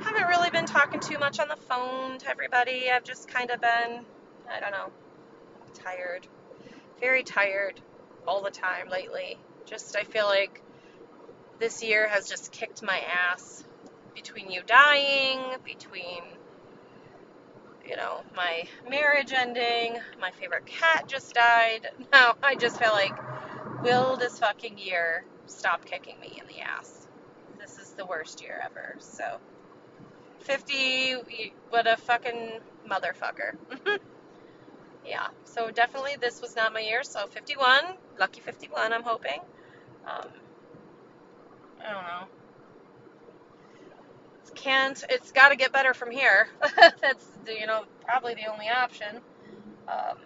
haven't 0.00 0.26
really 0.28 0.50
been 0.50 0.66
talking 0.66 1.00
too 1.00 1.18
much 1.18 1.38
on 1.38 1.48
the 1.48 1.56
phone 1.56 2.18
to 2.18 2.28
everybody. 2.30 2.90
I've 2.90 3.04
just 3.04 3.28
kind 3.28 3.50
of 3.50 3.60
been, 3.60 4.04
I 4.50 4.60
don't 4.60 4.72
know, 4.72 4.90
tired 5.74 6.26
very 7.02 7.24
tired 7.24 7.80
all 8.28 8.42
the 8.42 8.50
time 8.50 8.88
lately. 8.88 9.36
Just, 9.66 9.96
I 9.96 10.04
feel 10.04 10.26
like 10.26 10.62
this 11.58 11.82
year 11.82 12.08
has 12.08 12.28
just 12.28 12.52
kicked 12.52 12.80
my 12.82 13.00
ass 13.30 13.64
between 14.14 14.50
you 14.50 14.62
dying, 14.64 15.40
between, 15.64 16.22
you 17.84 17.96
know, 17.96 18.20
my 18.36 18.62
marriage 18.88 19.32
ending, 19.32 19.98
my 20.20 20.30
favorite 20.30 20.64
cat 20.64 21.08
just 21.08 21.34
died. 21.34 21.88
Now, 22.12 22.36
I 22.40 22.54
just 22.54 22.78
feel 22.78 22.92
like, 22.92 23.14
will 23.82 24.16
this 24.16 24.38
fucking 24.38 24.78
year 24.78 25.24
stop 25.46 25.84
kicking 25.84 26.20
me 26.20 26.40
in 26.40 26.46
the 26.46 26.60
ass? 26.60 27.08
This 27.58 27.78
is 27.78 27.90
the 27.90 28.06
worst 28.06 28.42
year 28.42 28.62
ever. 28.64 28.94
So, 29.00 29.38
50, 30.40 31.16
what 31.70 31.88
a 31.88 31.96
fucking 31.96 32.60
motherfucker. 32.88 33.56
yeah, 35.06 35.28
so 35.44 35.70
definitely 35.70 36.16
this 36.20 36.40
was 36.40 36.56
not 36.56 36.72
my 36.72 36.80
year. 36.80 37.02
So 37.02 37.26
51, 37.26 37.84
lucky 38.18 38.40
51, 38.40 38.92
I'm 38.92 39.02
hoping. 39.02 39.40
Um, 40.06 40.28
I 41.80 41.92
don't 41.92 42.02
know. 42.02 42.26
Can't. 44.54 45.02
It's 45.08 45.32
got 45.32 45.48
to 45.48 45.56
get 45.56 45.72
better 45.72 45.94
from 45.94 46.10
here. 46.10 46.46
That's 47.00 47.26
you 47.48 47.66
know 47.66 47.84
probably 48.04 48.34
the 48.34 48.46
only 48.52 48.68
option. 48.68 49.20
Um, 49.88 50.18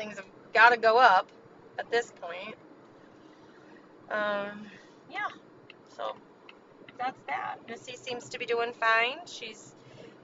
things 0.00 0.16
have 0.16 0.26
got 0.54 0.70
to 0.70 0.76
go 0.78 0.98
up 0.98 1.28
at 1.78 1.90
this 1.90 2.12
point. 2.20 2.56
Um, 4.10 4.66
yeah, 5.10 5.28
so 5.94 6.16
that's 6.98 7.20
that. 7.28 7.56
Missy 7.68 7.96
seems 7.96 8.28
to 8.30 8.38
be 8.38 8.46
doing 8.46 8.72
fine. 8.72 9.18
She's 9.26 9.74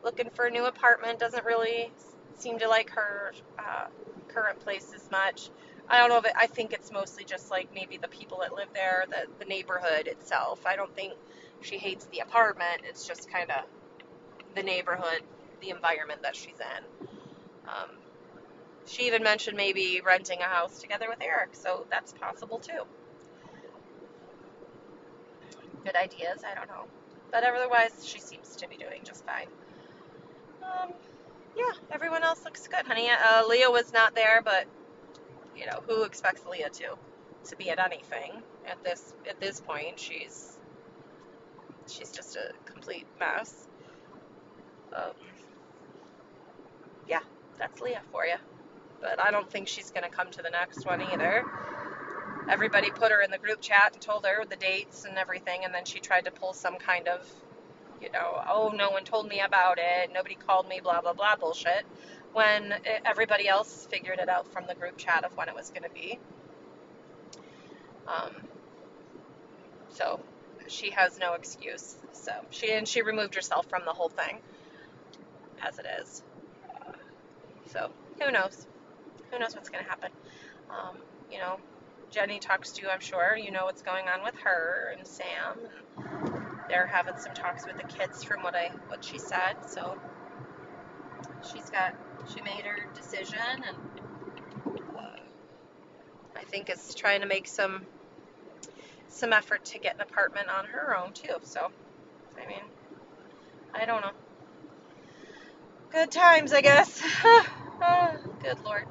looking 0.02 0.30
for 0.30 0.46
a 0.46 0.50
new 0.50 0.64
apartment. 0.66 1.18
Doesn't 1.18 1.44
really 1.44 1.90
seem 2.38 2.58
to 2.58 2.68
like 2.68 2.90
her 2.90 3.32
uh, 3.58 3.86
current 4.28 4.60
place 4.60 4.92
as 4.94 5.10
much. 5.10 5.50
I 5.88 5.98
don't 5.98 6.08
know 6.08 6.18
if 6.18 6.24
it, 6.24 6.32
I 6.36 6.46
think 6.46 6.72
it's 6.72 6.90
mostly 6.90 7.24
just 7.24 7.50
like 7.50 7.68
maybe 7.74 7.96
the 7.96 8.08
people 8.08 8.38
that 8.40 8.54
live 8.54 8.68
there, 8.74 9.04
the 9.08 9.26
the 9.38 9.44
neighborhood 9.44 10.06
itself. 10.06 10.66
I 10.66 10.76
don't 10.76 10.94
think 10.94 11.14
she 11.60 11.78
hates 11.78 12.06
the 12.06 12.20
apartment. 12.20 12.82
It's 12.84 13.06
just 13.06 13.30
kind 13.30 13.50
of 13.50 13.64
the 14.54 14.62
neighborhood, 14.62 15.22
the 15.60 15.70
environment 15.70 16.22
that 16.22 16.34
she's 16.34 16.58
in. 16.58 17.08
Um, 17.68 17.90
she 18.86 19.06
even 19.06 19.22
mentioned 19.22 19.56
maybe 19.56 20.00
renting 20.04 20.40
a 20.40 20.44
house 20.44 20.80
together 20.80 21.06
with 21.08 21.18
Eric, 21.20 21.50
so 21.52 21.86
that's 21.90 22.12
possible 22.12 22.58
too. 22.58 22.82
Good 25.84 25.96
ideas, 25.96 26.42
I 26.44 26.54
don't 26.54 26.68
know. 26.68 26.84
But 27.30 27.44
otherwise, 27.44 28.06
she 28.06 28.18
seems 28.20 28.56
to 28.56 28.68
be 28.68 28.76
doing 28.76 29.02
just 29.04 29.24
fine. 29.24 29.48
Um, 30.62 30.92
yeah, 31.56 31.72
everyone 31.90 32.22
else 32.24 32.44
looks 32.44 32.68
good, 32.68 32.86
honey. 32.86 33.08
Uh, 33.10 33.46
Leah 33.48 33.70
was 33.70 33.92
not 33.92 34.14
there, 34.14 34.42
but 34.44 34.66
you 35.56 35.66
know, 35.66 35.80
who 35.88 36.04
expects 36.04 36.42
Leah 36.46 36.70
to 36.70 36.96
to 37.46 37.56
be 37.56 37.70
at 37.70 37.78
anything 37.78 38.42
at 38.66 38.82
this 38.84 39.14
at 39.28 39.40
this 39.40 39.60
point? 39.60 39.98
She's 39.98 40.58
she's 41.88 42.12
just 42.12 42.36
a 42.36 42.52
complete 42.70 43.06
mess. 43.20 43.68
Um, 44.94 45.12
yeah, 47.08 47.20
that's 47.58 47.80
Leah 47.80 48.02
for 48.12 48.26
you 48.26 48.36
but 49.00 49.20
I 49.20 49.30
don't 49.30 49.50
think 49.50 49.68
she's 49.68 49.90
going 49.90 50.04
to 50.04 50.10
come 50.10 50.30
to 50.32 50.42
the 50.42 50.50
next 50.50 50.86
one 50.86 51.02
either. 51.02 51.44
Everybody 52.48 52.90
put 52.90 53.10
her 53.10 53.22
in 53.22 53.30
the 53.30 53.38
group 53.38 53.60
chat 53.60 53.90
and 53.94 54.00
told 54.02 54.24
her 54.24 54.44
the 54.44 54.56
dates 54.56 55.04
and 55.04 55.18
everything, 55.18 55.64
and 55.64 55.74
then 55.74 55.84
she 55.84 55.98
tried 55.98 56.24
to 56.26 56.30
pull 56.30 56.52
some 56.52 56.76
kind 56.76 57.08
of, 57.08 57.28
you 58.00 58.10
know, 58.12 58.42
oh, 58.48 58.72
no 58.74 58.90
one 58.90 59.04
told 59.04 59.28
me 59.28 59.40
about 59.40 59.78
it, 59.78 60.10
nobody 60.12 60.34
called 60.34 60.68
me, 60.68 60.80
blah, 60.82 61.00
blah, 61.00 61.12
blah 61.12 61.36
bullshit, 61.36 61.84
when 62.32 62.74
everybody 63.04 63.48
else 63.48 63.86
figured 63.90 64.18
it 64.18 64.28
out 64.28 64.46
from 64.52 64.64
the 64.68 64.74
group 64.74 64.96
chat 64.96 65.24
of 65.24 65.36
when 65.36 65.48
it 65.48 65.54
was 65.54 65.70
going 65.70 65.82
to 65.82 65.90
be. 65.90 66.18
Um, 68.06 68.34
so 69.90 70.20
she 70.68 70.90
has 70.90 71.18
no 71.18 71.34
excuse. 71.34 71.96
So 72.12 72.32
she 72.50 72.72
and 72.72 72.86
she 72.86 73.02
removed 73.02 73.34
herself 73.34 73.66
from 73.68 73.82
the 73.84 73.92
whole 73.92 74.08
thing, 74.08 74.38
as 75.62 75.78
it 75.78 75.86
is. 76.00 76.22
So 77.72 77.90
who 78.20 78.30
knows? 78.30 78.66
who 79.30 79.38
knows 79.38 79.54
what's 79.54 79.70
going 79.70 79.84
to 79.84 79.90
happen. 79.90 80.10
Um, 80.70 80.96
you 81.30 81.38
know, 81.38 81.56
Jenny 82.10 82.38
talks 82.38 82.72
to 82.72 82.82
you, 82.82 82.88
I'm 82.88 83.00
sure. 83.00 83.36
You 83.36 83.50
know 83.50 83.64
what's 83.64 83.82
going 83.82 84.06
on 84.08 84.22
with 84.24 84.34
her 84.44 84.94
and 84.96 85.06
Sam. 85.06 86.45
They're 86.68 86.86
having 86.86 87.16
some 87.18 87.34
talks 87.34 87.66
with 87.66 87.76
the 87.76 87.84
kids 87.84 88.24
from 88.24 88.42
what 88.42 88.54
I 88.54 88.70
what 88.88 89.04
she 89.04 89.18
said. 89.18 89.56
So 89.66 89.98
she's 91.42 91.70
got 91.70 91.94
she 92.26 92.40
made 92.42 92.64
her 92.64 92.88
decision 92.94 93.38
and 93.40 93.76
uh, 94.98 95.20
I 96.36 96.44
think 96.44 96.70
is 96.70 96.94
trying 96.94 97.20
to 97.20 97.26
make 97.26 97.46
some 97.46 97.86
some 99.08 99.32
effort 99.32 99.64
to 99.66 99.78
get 99.78 99.96
an 99.96 100.02
apartment 100.02 100.48
on 100.48 100.66
her 100.66 100.96
own 100.96 101.12
too. 101.12 101.36
So 101.42 101.70
I 102.42 102.46
mean, 102.46 102.62
I 103.74 103.86
don't 103.86 104.02
know. 104.02 104.12
Good 105.90 106.10
times, 106.10 106.52
I 106.52 106.60
guess. 106.60 107.02
oh, 107.24 108.16
good 108.42 108.58
lord 108.64 108.86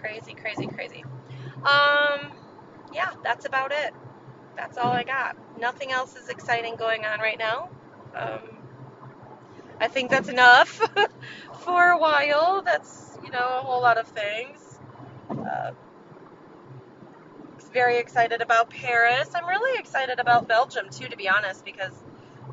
crazy, 0.00 0.34
crazy, 0.34 0.66
crazy. 0.66 1.04
Um, 1.64 2.32
yeah, 2.92 3.10
that's 3.22 3.44
about 3.46 3.72
it. 3.72 3.94
That's 4.60 4.76
all 4.76 4.92
I 4.92 5.04
got. 5.04 5.38
Nothing 5.58 5.90
else 5.90 6.16
is 6.16 6.28
exciting 6.28 6.76
going 6.76 7.06
on 7.06 7.18
right 7.18 7.38
now. 7.38 7.70
Um, 8.14 8.40
I 9.80 9.88
think 9.88 10.10
that's 10.10 10.28
enough 10.28 10.68
for 11.64 11.92
a 11.92 11.98
while. 11.98 12.60
That's, 12.60 13.16
you 13.24 13.30
know, 13.30 13.38
a 13.38 13.62
whole 13.62 13.80
lot 13.80 13.96
of 13.96 14.06
things. 14.08 14.78
Uh, 15.30 15.70
very 17.72 17.98
excited 17.98 18.42
about 18.42 18.68
Paris. 18.68 19.30
I'm 19.34 19.48
really 19.48 19.78
excited 19.78 20.18
about 20.18 20.46
Belgium 20.46 20.90
too, 20.90 21.08
to 21.08 21.16
be 21.16 21.26
honest, 21.26 21.64
because 21.64 21.94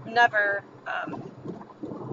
never, 0.06 0.64
um, 0.88 1.30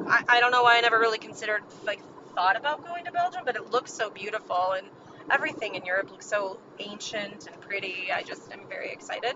I, 0.08 0.24
I 0.26 0.40
don't 0.40 0.50
know 0.50 0.64
why 0.64 0.78
I 0.78 0.80
never 0.80 0.98
really 0.98 1.18
considered, 1.18 1.62
like, 1.86 2.00
thought 2.34 2.56
about 2.56 2.84
going 2.84 3.04
to 3.04 3.12
Belgium, 3.12 3.42
but 3.44 3.54
it 3.54 3.70
looks 3.70 3.92
so 3.92 4.10
beautiful 4.10 4.72
and 4.76 4.88
everything 5.30 5.74
in 5.74 5.84
Europe 5.84 6.10
looks 6.10 6.26
so 6.26 6.58
ancient 6.78 7.46
and 7.46 7.60
pretty. 7.60 8.10
I 8.12 8.22
just 8.22 8.52
am 8.52 8.60
very 8.68 8.92
excited. 8.92 9.34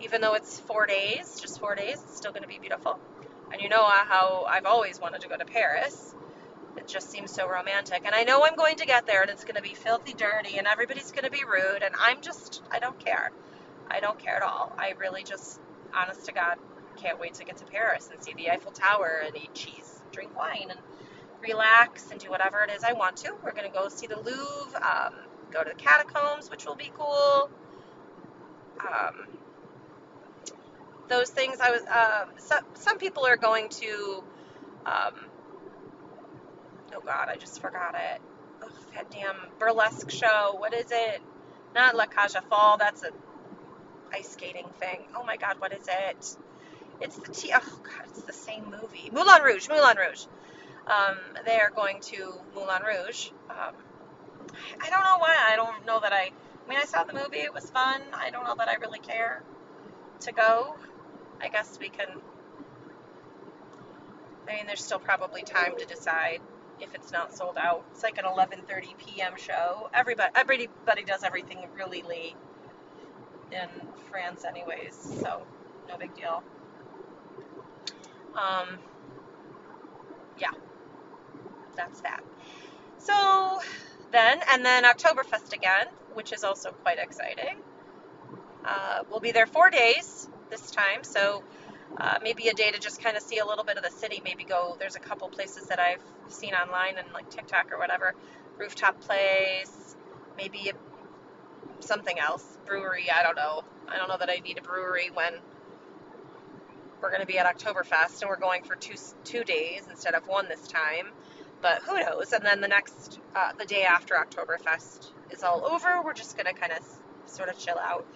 Even 0.00 0.20
though 0.20 0.34
it's 0.34 0.58
four 0.60 0.86
days, 0.86 1.40
just 1.40 1.60
four 1.60 1.74
days, 1.74 2.02
it's 2.02 2.16
still 2.16 2.32
going 2.32 2.42
to 2.42 2.48
be 2.48 2.58
beautiful. 2.58 2.98
And 3.52 3.60
you 3.62 3.68
know 3.68 3.84
how 3.84 4.46
I've 4.48 4.66
always 4.66 5.00
wanted 5.00 5.22
to 5.22 5.28
go 5.28 5.36
to 5.36 5.44
Paris. 5.44 6.14
It 6.76 6.86
just 6.86 7.10
seems 7.10 7.30
so 7.32 7.48
romantic. 7.48 8.02
And 8.04 8.14
I 8.14 8.24
know 8.24 8.44
I'm 8.44 8.56
going 8.56 8.76
to 8.76 8.86
get 8.86 9.06
there 9.06 9.22
and 9.22 9.30
it's 9.30 9.44
going 9.44 9.56
to 9.56 9.62
be 9.62 9.74
filthy 9.74 10.12
dirty 10.12 10.58
and 10.58 10.66
everybody's 10.66 11.10
going 11.12 11.24
to 11.24 11.30
be 11.30 11.44
rude. 11.44 11.82
And 11.82 11.94
I'm 11.98 12.20
just, 12.20 12.62
I 12.70 12.78
don't 12.78 12.98
care. 12.98 13.32
I 13.90 14.00
don't 14.00 14.18
care 14.18 14.36
at 14.36 14.42
all. 14.42 14.72
I 14.78 14.94
really 14.98 15.24
just, 15.24 15.60
honest 15.94 16.26
to 16.26 16.32
God, 16.32 16.58
can't 16.96 17.18
wait 17.18 17.34
to 17.34 17.44
get 17.44 17.56
to 17.58 17.64
Paris 17.64 18.10
and 18.12 18.22
see 18.22 18.34
the 18.34 18.50
Eiffel 18.50 18.72
Tower 18.72 19.22
and 19.24 19.36
eat 19.36 19.54
cheese, 19.54 20.02
drink 20.12 20.36
wine, 20.36 20.66
and 20.70 20.78
relax 21.40 22.10
and 22.10 22.20
do 22.20 22.30
whatever 22.30 22.60
it 22.62 22.70
is 22.70 22.84
I 22.84 22.92
want 22.92 23.16
to. 23.18 23.32
We're 23.42 23.52
going 23.52 23.70
to 23.70 23.76
go 23.76 23.88
see 23.88 24.06
the 24.06 24.18
Louvre, 24.18 24.82
um, 24.82 25.14
go 25.50 25.62
to 25.64 25.70
the 25.70 25.82
catacombs, 25.82 26.50
which 26.50 26.66
will 26.66 26.76
be 26.76 26.90
cool. 26.96 27.50
Um, 28.80 29.26
those 31.08 31.30
things 31.30 31.58
I 31.60 31.70
was. 31.70 31.82
Uh, 31.82 32.26
some 32.38 32.64
some 32.74 32.98
people 32.98 33.26
are 33.26 33.36
going 33.36 33.68
to. 33.70 34.22
Um, 34.86 35.14
oh 36.94 37.00
God, 37.04 37.28
I 37.28 37.36
just 37.36 37.60
forgot 37.60 37.94
it. 37.94 38.20
Oh, 38.62 38.68
goddamn 38.94 39.36
burlesque 39.58 40.10
show. 40.10 40.54
What 40.58 40.74
is 40.74 40.86
it? 40.90 41.20
Not 41.74 41.96
La 41.96 42.04
aux 42.04 42.40
Folles. 42.48 42.78
That's 42.78 43.02
a 43.02 43.10
ice 44.12 44.30
skating 44.30 44.68
thing. 44.80 45.00
Oh 45.16 45.24
my 45.24 45.36
God, 45.36 45.60
what 45.60 45.72
is 45.72 45.86
it? 45.88 46.36
It's 47.00 47.16
the 47.16 47.32
T. 47.32 47.52
Oh 47.54 47.80
God, 47.82 48.06
it's 48.08 48.22
the 48.22 48.32
same 48.32 48.64
movie. 48.64 49.10
Moulin 49.12 49.42
Rouge. 49.42 49.68
Moulin 49.68 49.96
Rouge. 49.96 50.26
Um, 50.86 51.18
they 51.44 51.58
are 51.58 51.70
going 51.70 52.00
to 52.00 52.32
Moulin 52.54 52.82
Rouge. 52.82 53.30
Um, 53.50 53.74
I 54.80 54.90
don't 54.90 55.02
know 55.02 55.18
why. 55.18 55.36
I 55.48 55.56
don't 55.56 55.86
know 55.86 56.00
that 56.00 56.12
I. 56.12 56.30
I 56.30 56.70
mean, 56.70 56.78
I 56.78 56.84
saw 56.84 57.04
the 57.04 57.14
movie. 57.14 57.38
It 57.38 57.54
was 57.54 57.70
fun. 57.70 58.02
I 58.12 58.30
don't 58.30 58.44
know 58.44 58.54
that 58.56 58.68
I 58.68 58.74
really 58.74 58.98
care 58.98 59.42
to 60.20 60.32
go. 60.32 60.76
I 61.40 61.48
guess 61.48 61.78
we 61.80 61.88
can. 61.88 62.08
I 64.48 64.56
mean, 64.56 64.66
there's 64.66 64.82
still 64.82 64.98
probably 64.98 65.42
time 65.42 65.76
to 65.78 65.84
decide 65.84 66.40
if 66.80 66.94
it's 66.94 67.12
not 67.12 67.34
sold 67.34 67.56
out. 67.58 67.84
It's 67.92 68.02
like 68.02 68.18
an 68.18 68.24
11:30 68.24 68.98
p.m. 68.98 69.32
show. 69.36 69.90
Everybody, 69.94 70.30
everybody 70.34 71.04
does 71.04 71.22
everything 71.24 71.66
really 71.76 72.02
late 72.02 72.36
in 73.52 73.68
France, 74.10 74.44
anyways. 74.44 74.94
So 75.22 75.42
no 75.88 75.96
big 75.98 76.14
deal. 76.14 76.42
Um, 78.34 78.78
yeah, 80.38 80.50
that's 81.76 82.00
that. 82.02 82.22
So 82.98 83.60
then, 84.12 84.40
and 84.50 84.64
then 84.64 84.84
Oktoberfest 84.84 85.52
again, 85.52 85.86
which 86.14 86.32
is 86.32 86.44
also 86.44 86.70
quite 86.70 86.98
exciting. 86.98 87.56
Uh, 88.64 89.00
we'll 89.10 89.20
be 89.20 89.32
there 89.32 89.46
four 89.46 89.70
days 89.70 90.28
this 90.50 90.70
time, 90.70 91.02
so 91.02 91.42
uh, 91.96 92.18
maybe 92.22 92.48
a 92.48 92.54
day 92.54 92.70
to 92.70 92.78
just 92.78 93.02
kind 93.02 93.16
of 93.16 93.22
see 93.22 93.38
a 93.38 93.46
little 93.46 93.64
bit 93.64 93.76
of 93.76 93.82
the 93.82 93.90
city. 93.90 94.20
Maybe 94.22 94.44
go. 94.44 94.76
There's 94.78 94.96
a 94.96 95.00
couple 95.00 95.28
places 95.28 95.66
that 95.68 95.78
I've 95.78 96.02
seen 96.28 96.54
online 96.54 96.96
and 96.98 97.12
like 97.12 97.30
TikTok 97.30 97.72
or 97.72 97.78
whatever. 97.78 98.14
Rooftop 98.58 99.00
place, 99.00 99.96
maybe 100.36 100.70
a, 100.70 101.82
something 101.82 102.18
else. 102.18 102.44
Brewery. 102.66 103.10
I 103.10 103.22
don't 103.22 103.36
know. 103.36 103.62
I 103.88 103.96
don't 103.96 104.08
know 104.08 104.18
that 104.18 104.28
I 104.30 104.36
need 104.36 104.58
a 104.58 104.62
brewery 104.62 105.10
when 105.12 105.32
we're 107.00 107.10
going 107.10 107.20
to 107.20 107.26
be 107.26 107.38
at 107.38 107.46
Oktoberfest 107.56 108.20
and 108.20 108.28
we're 108.28 108.36
going 108.36 108.64
for 108.64 108.74
two 108.74 108.94
two 109.24 109.44
days 109.44 109.86
instead 109.88 110.14
of 110.14 110.26
one 110.26 110.48
this 110.48 110.66
time 110.66 111.06
but 111.60 111.82
who 111.82 112.00
knows? 112.00 112.32
And 112.32 112.44
then 112.44 112.60
the 112.60 112.68
next, 112.68 113.20
uh, 113.34 113.52
the 113.58 113.64
day 113.64 113.84
after 113.84 114.14
Oktoberfest 114.14 115.10
is 115.30 115.42
all 115.42 115.66
over, 115.66 116.02
we're 116.02 116.14
just 116.14 116.36
gonna 116.36 116.54
kind 116.54 116.72
of 116.72 116.78
sort 117.26 117.48
of 117.48 117.58
chill 117.58 117.78
out 117.78 118.06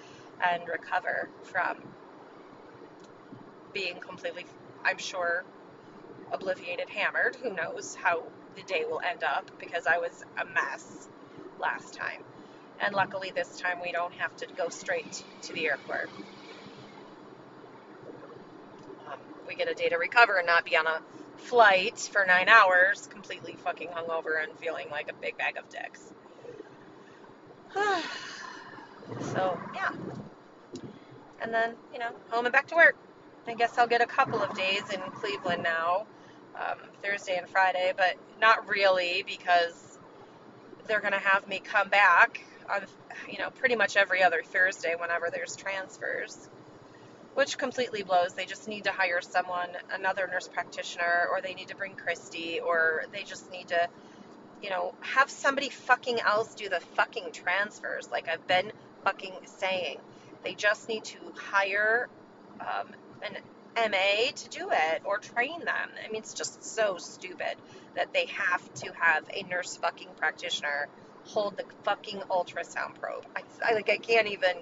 and 0.43 0.63
recover 0.69 1.29
from 1.45 1.77
being 3.73 3.99
completely, 4.01 4.47
I'm 4.85 4.99
sure, 4.99 5.45
obliviated, 6.33 6.89
hammered. 6.89 7.37
Who 7.37 7.53
knows 7.53 7.95
how 7.95 8.25
the 8.55 8.63
day 8.63 8.85
will 8.89 9.01
end 9.01 9.23
up 9.23 9.51
because 9.59 9.87
I 9.87 9.99
was 9.99 10.25
a 10.41 10.45
mess 10.45 11.09
last 11.59 11.95
time. 11.95 12.23
And 12.81 12.95
luckily 12.95 13.33
this 13.35 13.59
time 13.59 13.79
we 13.83 13.93
don't 13.93 14.13
have 14.15 14.35
to 14.37 14.47
go 14.57 14.69
straight 14.69 15.25
to 15.43 15.53
the 15.53 15.67
airport. 15.67 16.11
Um, 19.07 19.19
we 19.47 19.55
get 19.55 19.71
a 19.71 19.75
day 19.75 19.89
to 19.89 19.97
recover 19.97 20.39
and 20.39 20.47
not 20.47 20.65
be 20.65 20.77
on 20.77 20.87
a 20.87 21.01
flight 21.43 21.99
for 22.13 22.25
nine 22.25 22.49
hours, 22.49 23.07
completely 23.09 23.57
fucking 23.65 23.89
hungover 23.89 24.43
and 24.43 24.57
feeling 24.59 24.89
like 24.91 25.11
a 25.11 25.15
big 25.15 25.37
bag 25.37 25.57
of 25.57 25.69
dicks. 25.69 26.13
so, 29.33 29.61
yeah. 29.75 29.93
And 31.41 31.53
then, 31.53 31.75
you 31.93 31.99
know, 31.99 32.11
home 32.31 32.47
and 32.47 32.53
back 32.53 32.69
to 32.69 32.77
work. 32.77 32.97
I 33.47 33.55
guess 33.55 33.77
I'll 33.77 33.89
get 33.89 34.01
a 34.01 34.07
couple 34.07 34.41
of 34.41 34.57
days 34.57 34.83
in 34.93 35.01
Cleveland 35.13 35.65
now, 35.65 36.07
um, 36.55 36.79
Thursday 37.03 37.37
and 37.37 37.49
Friday, 37.49 37.93
but 37.97 38.15
not 38.41 38.69
really 38.69 39.25
because 39.27 39.99
they're 40.87 41.01
going 41.01 41.13
to 41.13 41.19
have 41.19 41.49
me 41.49 41.59
come 41.59 41.89
back 41.89 42.45
on, 42.71 42.83
you 43.29 43.39
know, 43.39 43.51
pretty 43.51 43.75
much 43.75 43.97
every 43.97 44.23
other 44.23 44.43
Thursday 44.45 44.95
whenever 44.99 45.31
there's 45.31 45.57
transfers, 45.57 46.49
which 47.35 47.57
completely 47.59 48.03
blows. 48.03 48.35
They 48.35 48.45
just 48.45 48.69
need 48.69 48.85
to 48.85 48.93
hire 48.93 49.21
someone, 49.21 49.69
another 49.91 50.29
nurse 50.31 50.49
practitioner, 50.49 51.29
or 51.31 51.41
they 51.41 51.55
need 51.55 51.69
to 51.69 51.77
bring 51.77 51.95
Christy, 51.95 52.61
or 52.61 53.05
they 53.13 53.23
just 53.23 53.51
need 53.51 53.69
to, 53.69 53.89
you 54.63 54.71
know, 54.71 54.95
have 55.01 55.31
somebody 55.31 55.71
fucking 55.71 56.21
else 56.21 56.55
do 56.55 56.69
the 56.69 56.81
fucking 56.95 57.33
transfers, 57.33 58.11
like 58.11 58.29
I've 58.29 58.47
been 58.47 58.73
fucking 59.05 59.35
saying. 59.47 59.99
They 60.45 60.55
just 60.55 60.89
need 60.89 61.05
to 61.05 61.19
hire 61.37 62.09
um, 62.61 62.89
an 63.23 63.37
MA 63.91 64.33
to 64.35 64.49
do 64.49 64.69
it 64.71 65.03
or 65.05 65.19
train 65.19 65.61
them. 65.61 65.89
I 66.05 66.11
mean, 66.11 66.21
it's 66.21 66.35
just 66.35 66.63
so 66.63 66.99
stupid 66.99 67.57
that 67.95 68.13
they 68.13 68.27
have 68.27 68.75
to 68.75 68.93
have 68.93 69.25
a 69.33 69.43
nurse 69.45 69.77
fucking 69.77 70.09
practitioner 70.17 70.89
hold 71.25 71.57
the 71.57 71.65
fucking 71.85 72.21
ultrasound 72.31 72.99
probe. 73.01 73.25
I, 73.37 73.43
I 73.65 73.75
like 73.75 73.89
I 73.89 73.97
can't 73.97 74.29
even. 74.29 74.57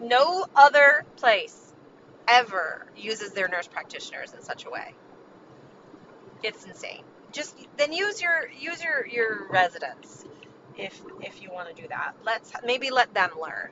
No 0.00 0.46
other 0.56 1.04
place 1.16 1.71
ever 2.28 2.86
uses 2.96 3.32
their 3.32 3.48
nurse 3.48 3.68
practitioners 3.68 4.32
in 4.32 4.42
such 4.42 4.66
a 4.66 4.70
way. 4.70 4.94
It's 6.42 6.64
insane. 6.64 7.04
Just 7.32 7.56
then 7.76 7.92
use 7.92 8.20
your 8.20 8.48
use 8.58 8.82
your 8.82 9.06
your 9.06 9.48
residents 9.48 10.24
if 10.76 11.00
if 11.20 11.42
you 11.42 11.50
want 11.50 11.74
to 11.74 11.80
do 11.82 11.88
that. 11.88 12.14
Let's 12.24 12.52
maybe 12.64 12.90
let 12.90 13.14
them 13.14 13.30
learn. 13.40 13.70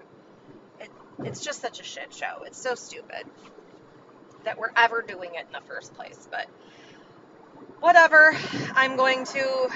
It, 0.81 0.91
it's 1.25 1.45
just 1.45 1.61
such 1.61 1.81
a 1.81 1.85
shit 1.85 2.15
show. 2.15 2.45
It's 2.47 2.61
so 2.61 2.75
stupid 2.75 3.25
that 4.45 4.59
we're 4.59 4.73
ever 4.77 5.03
doing 5.03 5.35
it 5.35 5.47
in 5.47 5.53
the 5.53 5.67
first 5.67 5.95
place. 5.95 6.29
But 6.31 6.47
whatever. 7.81 8.35
I'm 8.75 8.97
going 8.97 9.25
to 9.27 9.69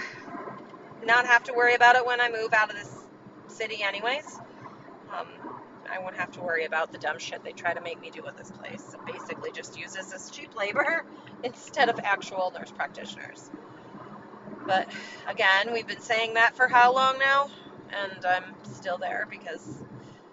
not 1.05 1.27
have 1.27 1.45
to 1.45 1.53
worry 1.53 1.75
about 1.75 1.97
it 1.97 2.07
when 2.07 2.21
I 2.21 2.31
move 2.31 2.53
out 2.53 2.71
of 2.71 2.77
this 2.77 3.05
city, 3.49 3.83
anyways. 3.83 4.39
Um, 5.17 5.27
I 5.95 6.01
won't 6.01 6.17
have 6.17 6.33
to 6.33 6.41
worry 6.41 6.65
about 6.65 6.93
the 6.93 6.99
dumb 6.99 7.19
shit 7.19 7.45
they 7.45 7.53
try 7.53 7.73
to 7.73 7.81
make 7.81 8.01
me 8.01 8.11
do 8.11 8.23
with 8.23 8.37
this 8.37 8.51
place. 8.51 8.95
It 8.95 9.07
basically 9.07 9.53
just 9.53 9.79
uses 9.79 10.11
this 10.11 10.31
cheap 10.31 10.57
labor 10.57 11.05
instead 11.45 11.89
of 11.89 12.01
actual 12.01 12.53
nurse 12.59 12.73
practitioners. 12.73 13.51
But 14.67 14.91
again, 15.29 15.73
we've 15.73 15.87
been 15.87 16.01
saying 16.01 16.35
that 16.35 16.57
for 16.57 16.69
how 16.69 16.95
long 16.95 17.19
now? 17.19 17.49
And 17.91 18.25
I'm 18.25 18.45
still 18.65 18.99
there 18.99 19.27
because 19.31 19.83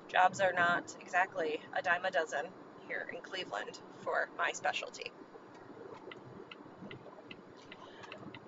jobs 0.08 0.40
are 0.40 0.54
not 0.54 0.96
exactly 1.02 1.62
a 1.78 1.82
dime 1.82 2.06
a 2.06 2.12
dozen 2.12 2.46
here 2.88 3.08
in 3.14 3.22
Cleveland 3.22 3.80
for 4.00 4.30
my 4.38 4.52
specialty. 4.52 5.12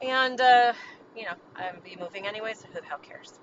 And, 0.02 0.40
uh, 0.42 0.74
you 1.16 1.26
know, 1.26 1.34
I'm 1.56 1.80
be 1.84 1.96
moving 2.00 2.26
anyways, 2.28 2.60
so 2.60 2.68
who 2.74 2.82
the 2.82 2.88
hell 2.88 3.00
cares? 3.02 3.40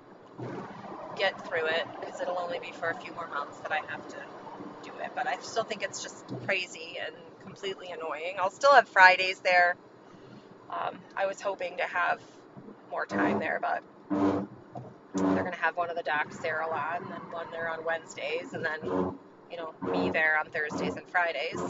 Get 1.20 1.46
through 1.46 1.66
it, 1.66 1.86
because 2.00 2.18
it'll 2.22 2.38
only 2.38 2.58
be 2.60 2.72
for 2.72 2.88
a 2.88 2.94
few 2.96 3.12
more 3.12 3.28
months 3.28 3.58
that 3.58 3.72
I 3.72 3.80
have 3.88 4.08
to 4.08 4.16
do 4.82 4.90
it. 5.04 5.10
But 5.14 5.26
I 5.26 5.38
still 5.40 5.64
think 5.64 5.82
it's 5.82 6.02
just 6.02 6.24
crazy 6.46 6.96
and 7.04 7.14
completely 7.44 7.90
annoying. 7.90 8.36
I'll 8.40 8.50
still 8.50 8.72
have 8.72 8.88
Fridays 8.88 9.40
there. 9.40 9.76
Um, 10.70 10.98
I 11.14 11.26
was 11.26 11.38
hoping 11.42 11.76
to 11.76 11.82
have 11.82 12.20
more 12.90 13.04
time 13.04 13.38
there, 13.38 13.60
but 13.60 13.82
they're 15.14 15.42
going 15.42 15.52
to 15.52 15.60
have 15.60 15.76
one 15.76 15.90
of 15.90 15.96
the 15.96 16.02
docs 16.02 16.38
there 16.38 16.62
a 16.62 16.68
lot, 16.70 17.02
and 17.02 17.10
then 17.10 17.20
one 17.32 17.46
there 17.52 17.68
on 17.68 17.84
Wednesdays, 17.84 18.54
and 18.54 18.64
then 18.64 18.78
you 19.50 19.56
know, 19.58 19.74
me 19.92 20.10
there 20.10 20.38
on 20.38 20.46
Thursdays 20.46 20.96
and 20.96 21.06
Fridays. 21.08 21.60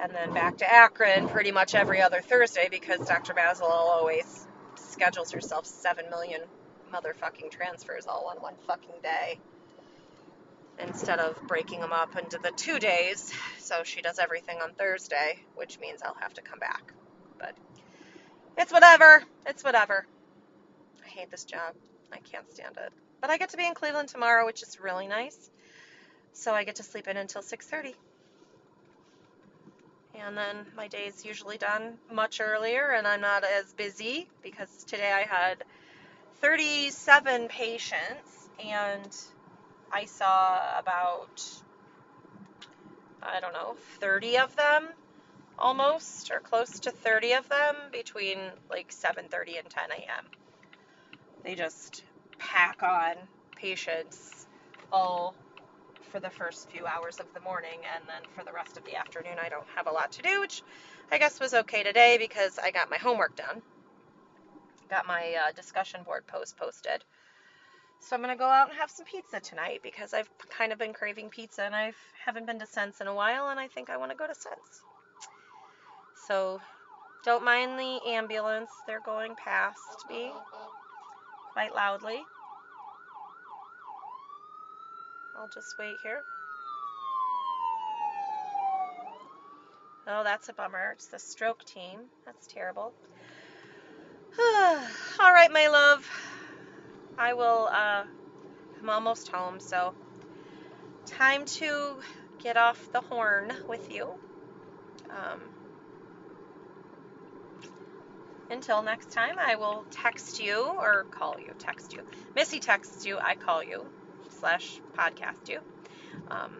And 0.00 0.14
then 0.14 0.32
back 0.32 0.58
to 0.58 0.72
Akron 0.72 1.28
pretty 1.28 1.52
much 1.52 1.74
every 1.74 2.00
other 2.00 2.20
Thursday 2.22 2.68
because 2.70 3.06
Dr. 3.06 3.34
Basil 3.34 3.66
always 3.66 4.46
schedules 4.76 5.30
herself 5.30 5.66
7 5.66 6.08
million 6.10 6.40
motherfucking 6.92 7.50
transfers 7.50 8.06
all 8.06 8.32
on 8.34 8.42
one 8.42 8.54
fucking 8.66 9.00
day 9.02 9.38
instead 10.78 11.18
of 11.18 11.40
breaking 11.46 11.80
them 11.80 11.92
up 11.92 12.16
into 12.16 12.38
the 12.38 12.50
two 12.50 12.78
days. 12.78 13.32
So 13.58 13.82
she 13.84 14.02
does 14.02 14.18
everything 14.18 14.58
on 14.62 14.72
Thursday, 14.72 15.38
which 15.54 15.78
means 15.80 16.02
I'll 16.02 16.16
have 16.20 16.34
to 16.34 16.42
come 16.42 16.58
back. 16.58 16.92
But 17.38 17.54
it's 18.58 18.72
whatever. 18.72 19.22
It's 19.46 19.64
whatever. 19.64 20.06
I 21.04 21.08
hate 21.08 21.30
this 21.30 21.44
job. 21.44 21.74
I 22.12 22.18
can't 22.18 22.50
stand 22.52 22.76
it. 22.76 22.92
But 23.20 23.30
I 23.30 23.38
get 23.38 23.50
to 23.50 23.56
be 23.56 23.66
in 23.66 23.74
Cleveland 23.74 24.08
tomorrow, 24.08 24.46
which 24.46 24.62
is 24.62 24.78
really 24.80 25.06
nice. 25.06 25.50
So 26.32 26.52
I 26.52 26.64
get 26.64 26.76
to 26.76 26.82
sleep 26.82 27.08
in 27.08 27.16
until 27.16 27.42
6:30. 27.42 27.94
And 30.16 30.36
then 30.36 30.66
my 30.76 30.86
day 30.88 31.06
is 31.06 31.24
usually 31.24 31.58
done 31.58 31.98
much 32.12 32.40
earlier 32.40 32.92
and 32.92 33.06
I'm 33.06 33.20
not 33.20 33.42
as 33.42 33.72
busy 33.72 34.28
because 34.42 34.84
today 34.84 35.12
I 35.12 35.22
had 35.22 35.64
37 36.40 37.48
patients 37.48 38.50
and 38.64 39.16
I 39.92 40.06
saw 40.06 40.60
about 40.78 41.42
I 43.22 43.40
don't 43.40 43.52
know, 43.54 43.76
30 44.00 44.38
of 44.38 44.56
them 44.56 44.88
almost 45.58 46.30
or 46.30 46.40
close 46.40 46.80
to 46.80 46.90
30 46.90 47.34
of 47.34 47.48
them 47.48 47.76
between 47.92 48.38
like 48.70 48.92
7:30 48.92 49.58
and 49.60 49.70
10 49.70 49.90
a.m. 49.92 50.26
They 51.44 51.54
just 51.54 52.04
pack 52.38 52.82
on 52.82 53.14
patients 53.56 54.46
all 54.92 55.34
for 56.12 56.20
the 56.20 56.30
first 56.30 56.70
few 56.70 56.86
hours 56.86 57.20
of 57.20 57.32
the 57.34 57.40
morning, 57.40 57.80
and 57.94 58.04
then 58.08 58.22
for 58.36 58.44
the 58.44 58.52
rest 58.52 58.76
of 58.78 58.84
the 58.84 58.96
afternoon, 58.96 59.38
I 59.44 59.48
don't 59.48 59.66
have 59.76 59.86
a 59.88 59.92
lot 59.92 60.12
to 60.12 60.22
do, 60.22 60.40
which 60.40 60.62
I 61.12 61.18
guess 61.18 61.40
was 61.40 61.54
okay 61.54 61.82
today 61.82 62.18
because 62.18 62.58
I 62.58 62.70
got 62.70 62.90
my 62.90 62.98
homework 62.98 63.36
done. 63.36 63.62
Got 64.94 65.08
my 65.08 65.34
uh, 65.48 65.50
discussion 65.50 66.04
board 66.04 66.24
post 66.28 66.56
posted. 66.56 67.02
So 67.98 68.14
I'm 68.14 68.22
gonna 68.22 68.36
go 68.36 68.44
out 68.44 68.68
and 68.68 68.78
have 68.78 68.88
some 68.88 69.04
pizza 69.04 69.40
tonight 69.40 69.80
because 69.82 70.14
I've 70.14 70.30
kind 70.50 70.72
of 70.72 70.78
been 70.78 70.92
craving 70.92 71.30
pizza 71.30 71.64
and 71.64 71.74
I 71.74 71.92
haven't 72.24 72.46
been 72.46 72.60
to 72.60 72.66
Sense 72.66 73.00
in 73.00 73.08
a 73.08 73.14
while, 73.14 73.48
and 73.48 73.58
I 73.58 73.66
think 73.66 73.90
I 73.90 73.96
want 73.96 74.12
to 74.12 74.16
go 74.16 74.28
to 74.28 74.34
Sense. 74.36 74.82
So 76.28 76.60
don't 77.24 77.44
mind 77.44 77.76
the 77.76 77.98
ambulance; 78.08 78.70
they're 78.86 79.02
going 79.04 79.34
past 79.34 80.04
me 80.08 80.30
quite 81.54 81.74
loudly. 81.74 82.22
I'll 85.36 85.50
just 85.52 85.74
wait 85.76 85.96
here. 86.04 86.22
Oh, 90.06 90.22
that's 90.22 90.48
a 90.50 90.52
bummer. 90.52 90.92
It's 90.92 91.08
the 91.08 91.18
stroke 91.18 91.64
team. 91.64 91.98
That's 92.24 92.46
terrible. 92.46 92.92
All 95.20 95.32
right, 95.32 95.50
my 95.52 95.68
love. 95.68 96.08
I 97.16 97.34
will, 97.34 97.68
uh, 97.72 98.04
I'm 98.82 98.90
almost 98.90 99.28
home, 99.28 99.60
so 99.60 99.94
time 101.06 101.44
to 101.44 102.00
get 102.42 102.56
off 102.56 102.88
the 102.92 103.00
horn 103.00 103.52
with 103.68 103.90
you. 103.90 104.10
Um, 105.10 105.40
until 108.50 108.82
next 108.82 109.12
time, 109.12 109.36
I 109.38 109.54
will 109.54 109.86
text 109.90 110.40
you 110.40 110.64
or 110.78 111.06
call 111.10 111.36
you. 111.38 111.52
Text 111.58 111.92
you. 111.92 112.00
Missy 112.34 112.58
texts 112.58 113.06
you, 113.06 113.18
I 113.18 113.36
call 113.36 113.62
you 113.62 113.84
slash 114.40 114.80
podcast 114.98 115.48
you 115.48 115.58
um, 116.28 116.50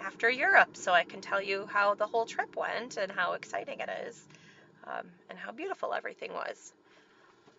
after 0.00 0.28
Europe 0.28 0.70
so 0.76 0.92
I 0.92 1.04
can 1.04 1.20
tell 1.20 1.40
you 1.40 1.66
how 1.68 1.94
the 1.94 2.06
whole 2.06 2.26
trip 2.26 2.56
went 2.56 2.96
and 2.96 3.12
how 3.12 3.34
exciting 3.34 3.78
it 3.78 3.90
is 4.08 4.20
um, 4.86 5.06
and 5.28 5.38
how 5.38 5.52
beautiful 5.52 5.94
everything 5.94 6.32
was. 6.32 6.72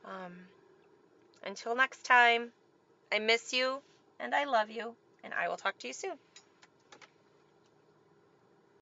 Um, 0.03 0.49
until 1.43 1.75
next 1.75 2.03
time, 2.03 2.53
I 3.11 3.19
miss 3.19 3.53
you 3.53 3.83
and 4.19 4.35
I 4.35 4.45
love 4.45 4.69
you, 4.71 4.97
and 5.23 5.33
I 5.33 5.49
will 5.49 5.57
talk 5.57 5.77
to 5.79 5.87
you 5.87 5.93
soon. 5.93 6.19